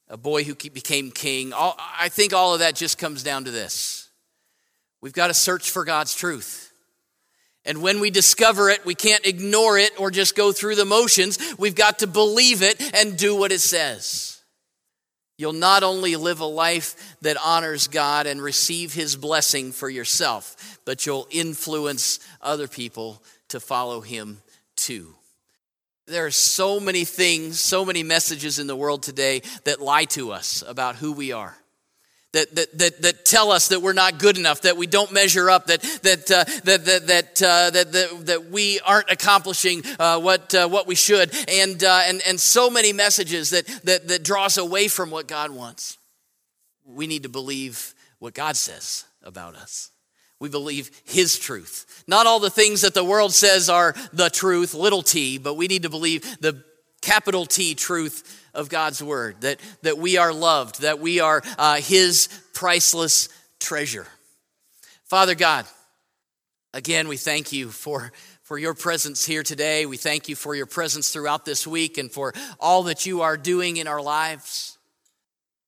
a 0.09 0.17
boy 0.17 0.43
who 0.43 0.53
became 0.55 1.11
king, 1.11 1.53
all, 1.53 1.75
I 1.79 2.09
think 2.09 2.33
all 2.33 2.53
of 2.53 2.59
that 2.59 2.75
just 2.75 2.97
comes 2.97 3.23
down 3.23 3.45
to 3.45 3.51
this. 3.51 4.09
We've 5.01 5.13
got 5.13 5.27
to 5.27 5.33
search 5.33 5.71
for 5.71 5.83
God's 5.83 6.13
truth. 6.15 6.72
And 7.65 7.81
when 7.81 7.99
we 7.99 8.11
discover 8.11 8.69
it, 8.69 8.85
we 8.85 8.95
can't 8.95 9.25
ignore 9.25 9.77
it 9.77 9.99
or 9.99 10.11
just 10.11 10.35
go 10.35 10.51
through 10.51 10.75
the 10.75 10.85
motions. 10.85 11.39
We've 11.57 11.75
got 11.75 11.99
to 11.99 12.07
believe 12.07 12.61
it 12.61 12.93
and 12.93 13.17
do 13.17 13.35
what 13.35 13.51
it 13.51 13.61
says. 13.61 14.41
You'll 15.37 15.53
not 15.53 15.81
only 15.81 16.15
live 16.15 16.41
a 16.41 16.45
life 16.45 17.17
that 17.21 17.37
honors 17.43 17.87
God 17.87 18.27
and 18.27 18.41
receive 18.41 18.93
His 18.93 19.15
blessing 19.15 19.71
for 19.71 19.89
yourself, 19.89 20.79
but 20.85 21.05
you'll 21.05 21.27
influence 21.31 22.19
other 22.41 22.67
people 22.67 23.23
to 23.49 23.59
follow 23.59 24.01
Him 24.01 24.41
too. 24.75 25.15
There 26.05 26.25
are 26.25 26.31
so 26.31 26.81
many 26.81 27.05
things, 27.05 27.61
so 27.61 27.85
many 27.85 28.03
messages 28.03 28.59
in 28.59 28.67
the 28.67 28.75
world 28.75 29.03
today 29.03 29.41
that 29.63 29.81
lie 29.81 30.05
to 30.05 30.33
us 30.33 30.63
about 30.67 30.97
who 30.97 31.13
we 31.13 31.31
are 31.31 31.57
that, 32.33 32.53
that, 32.55 32.77
that, 32.77 33.01
that 33.01 33.25
tell 33.25 33.51
us 33.51 33.69
that 33.69 33.81
we're 33.81 33.93
not 33.93 34.19
good 34.19 34.37
enough, 34.37 34.61
that 34.61 34.75
we 34.75 34.87
don't 34.87 35.11
measure 35.11 35.49
up, 35.49 35.67
that, 35.67 35.81
that, 36.01 36.31
uh, 36.31 36.43
that, 36.63 36.85
that, 36.85 37.07
that, 37.07 37.41
uh, 37.41 37.69
that, 37.69 37.91
that, 37.91 38.25
that, 38.25 38.45
we 38.51 38.79
aren't 38.81 39.09
accomplishing 39.09 39.83
uh, 39.99 40.19
what, 40.19 40.53
uh, 40.53 40.67
what 40.67 40.87
we 40.87 40.95
should, 40.95 41.31
and, 41.47 41.83
uh, 41.83 42.01
and, 42.05 42.21
and 42.27 42.39
so 42.39 42.69
many 42.69 42.91
messages 42.91 43.51
that, 43.51 43.65
that, 43.83 44.07
that 44.07 44.23
draw 44.23 44.45
us 44.45 44.57
away 44.57 44.87
from 44.87 45.11
what 45.11 45.27
God 45.27 45.51
wants. 45.51 45.97
We 46.85 47.07
need 47.07 47.23
to 47.23 47.29
believe 47.29 47.93
what 48.19 48.33
God 48.33 48.57
says 48.57 49.05
about 49.23 49.55
us. 49.55 49.91
We 50.39 50.49
believe 50.49 50.91
His 51.05 51.37
truth. 51.37 52.03
Not 52.07 52.27
all 52.27 52.39
the 52.39 52.49
things 52.49 52.81
that 52.81 52.93
the 52.93 53.03
world 53.03 53.33
says 53.33 53.69
are 53.69 53.95
the 54.11 54.29
truth, 54.29 54.73
little 54.73 55.03
t, 55.03 55.37
but 55.37 55.53
we 55.53 55.67
need 55.67 55.83
to 55.83 55.89
believe 55.89 56.23
the 56.41 56.63
capital 57.03 57.45
T 57.45 57.75
truth 57.75 58.42
of 58.53 58.69
God's 58.69 59.01
word, 59.01 59.41
that, 59.41 59.59
that 59.81 59.97
we 59.97 60.17
are 60.17 60.33
loved, 60.33 60.81
that 60.81 60.99
we 60.99 61.19
are 61.19 61.41
uh, 61.57 61.75
His 61.75 62.29
priceless 62.53 63.29
treasure. 63.59 64.07
Father 65.05 65.35
God, 65.35 65.65
again, 66.73 67.07
we 67.07 67.17
thank 67.17 67.51
you 67.51 67.69
for, 67.69 68.11
for 68.41 68.57
your 68.57 68.73
presence 68.73 69.25
here 69.25 69.43
today. 69.43 69.85
We 69.85 69.97
thank 69.97 70.29
you 70.29 70.35
for 70.35 70.55
your 70.55 70.65
presence 70.65 71.11
throughout 71.11 71.45
this 71.45 71.65
week 71.65 71.97
and 71.97 72.11
for 72.11 72.33
all 72.59 72.83
that 72.83 73.05
you 73.05 73.21
are 73.21 73.37
doing 73.37 73.77
in 73.77 73.87
our 73.87 74.01
lives. 74.01 74.77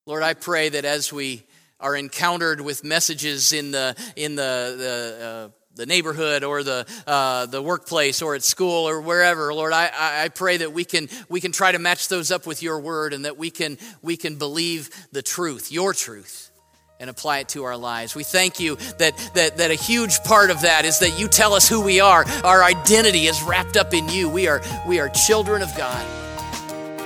Lord, 0.06 0.24
I 0.24 0.34
pray 0.34 0.70
that 0.70 0.86
as 0.86 1.12
we 1.12 1.44
are 1.80 1.96
encountered 1.96 2.62
with 2.62 2.84
messages 2.84 3.54
in 3.54 3.72
the, 3.72 3.96
in 4.16 4.36
the, 4.36 4.76
the 4.78 5.26
uh, 5.26 5.65
the 5.76 5.86
neighborhood 5.86 6.44
or 6.44 6.64
the, 6.64 6.86
uh, 7.06 7.46
the 7.48 7.62
workplace 7.62 8.22
or 8.22 8.36
at 8.36 8.44
school 8.44 8.88
or 8.88 9.02
wherever 9.02 9.54
lord 9.54 9.74
I, 9.74 10.24
I 10.24 10.30
pray 10.30 10.58
that 10.58 10.74
we 10.74 10.86
can 10.86 11.10
we 11.30 11.42
can 11.42 11.52
try 11.52 11.72
to 11.72 11.80
match 11.80 12.08
those 12.08 12.32
up 12.32 12.48
with 12.48 12.64
your 12.64 12.80
word 12.80 13.14
and 13.14 13.26
that 13.26 13.38
we 13.38 13.52
can 13.52 13.78
we 14.02 14.18
can 14.18 14.38
believe 14.38 14.90
the 15.12 15.22
truth 15.22 15.72
your 15.72 15.94
truth 15.94 16.52
and 17.00 17.10
apply 17.10 17.40
it 17.40 17.50
to 17.50 17.66
our 17.66 17.76
lives. 17.76 18.16
We 18.16 18.24
thank 18.24 18.60
you 18.60 18.78
that 19.00 19.18
that 19.34 19.58
that 19.58 19.72
a 19.72 19.76
huge 19.76 20.24
part 20.24 20.50
of 20.50 20.62
that 20.62 20.86
is 20.86 21.00
that 21.00 21.20
you 21.20 21.28
tell 21.28 21.54
us 21.54 21.68
who 21.68 21.82
we 21.82 22.00
are. 22.00 22.26
Our 22.44 22.64
identity 22.64 23.28
is 23.28 23.44
wrapped 23.44 23.76
up 23.78 23.94
in 23.94 24.08
you. 24.10 24.30
We 24.30 24.48
are 24.48 24.62
we 24.88 25.00
are 25.00 25.10
children 25.10 25.62
of 25.62 25.76
god. 25.76 26.06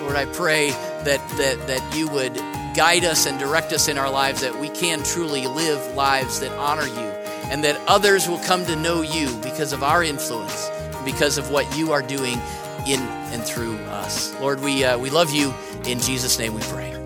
Lord 0.01 0.15
i 0.15 0.25
pray 0.25 0.69
that 0.69 1.21
that 1.37 1.67
that 1.67 1.95
you 1.95 2.07
would 2.07 2.33
guide 2.75 3.03
us 3.03 3.25
and 3.25 3.39
direct 3.39 3.73
us 3.73 3.87
in 3.87 3.97
our 3.97 4.09
lives 4.09 4.41
that 4.41 4.59
we 4.59 4.69
can 4.69 5.03
truly 5.03 5.45
live 5.47 5.95
lives 5.95 6.39
that 6.39 6.51
honor 6.53 6.87
you 6.87 7.18
and 7.49 7.63
that 7.63 7.79
others 7.87 8.27
will 8.27 8.39
come 8.39 8.65
to 8.65 8.75
know 8.75 9.01
you 9.01 9.35
because 9.41 9.73
of 9.73 9.83
our 9.83 10.03
influence, 10.03 10.69
because 11.05 11.37
of 11.37 11.51
what 11.51 11.77
you 11.77 11.91
are 11.91 12.01
doing 12.01 12.39
in 12.87 12.99
and 13.31 13.43
through 13.43 13.77
us. 13.85 14.33
Lord, 14.39 14.61
we, 14.61 14.83
uh, 14.83 14.97
we 14.97 15.09
love 15.09 15.31
you. 15.31 15.53
In 15.85 15.99
Jesus' 15.99 16.39
name 16.39 16.53
we 16.53 16.61
pray. 16.61 16.98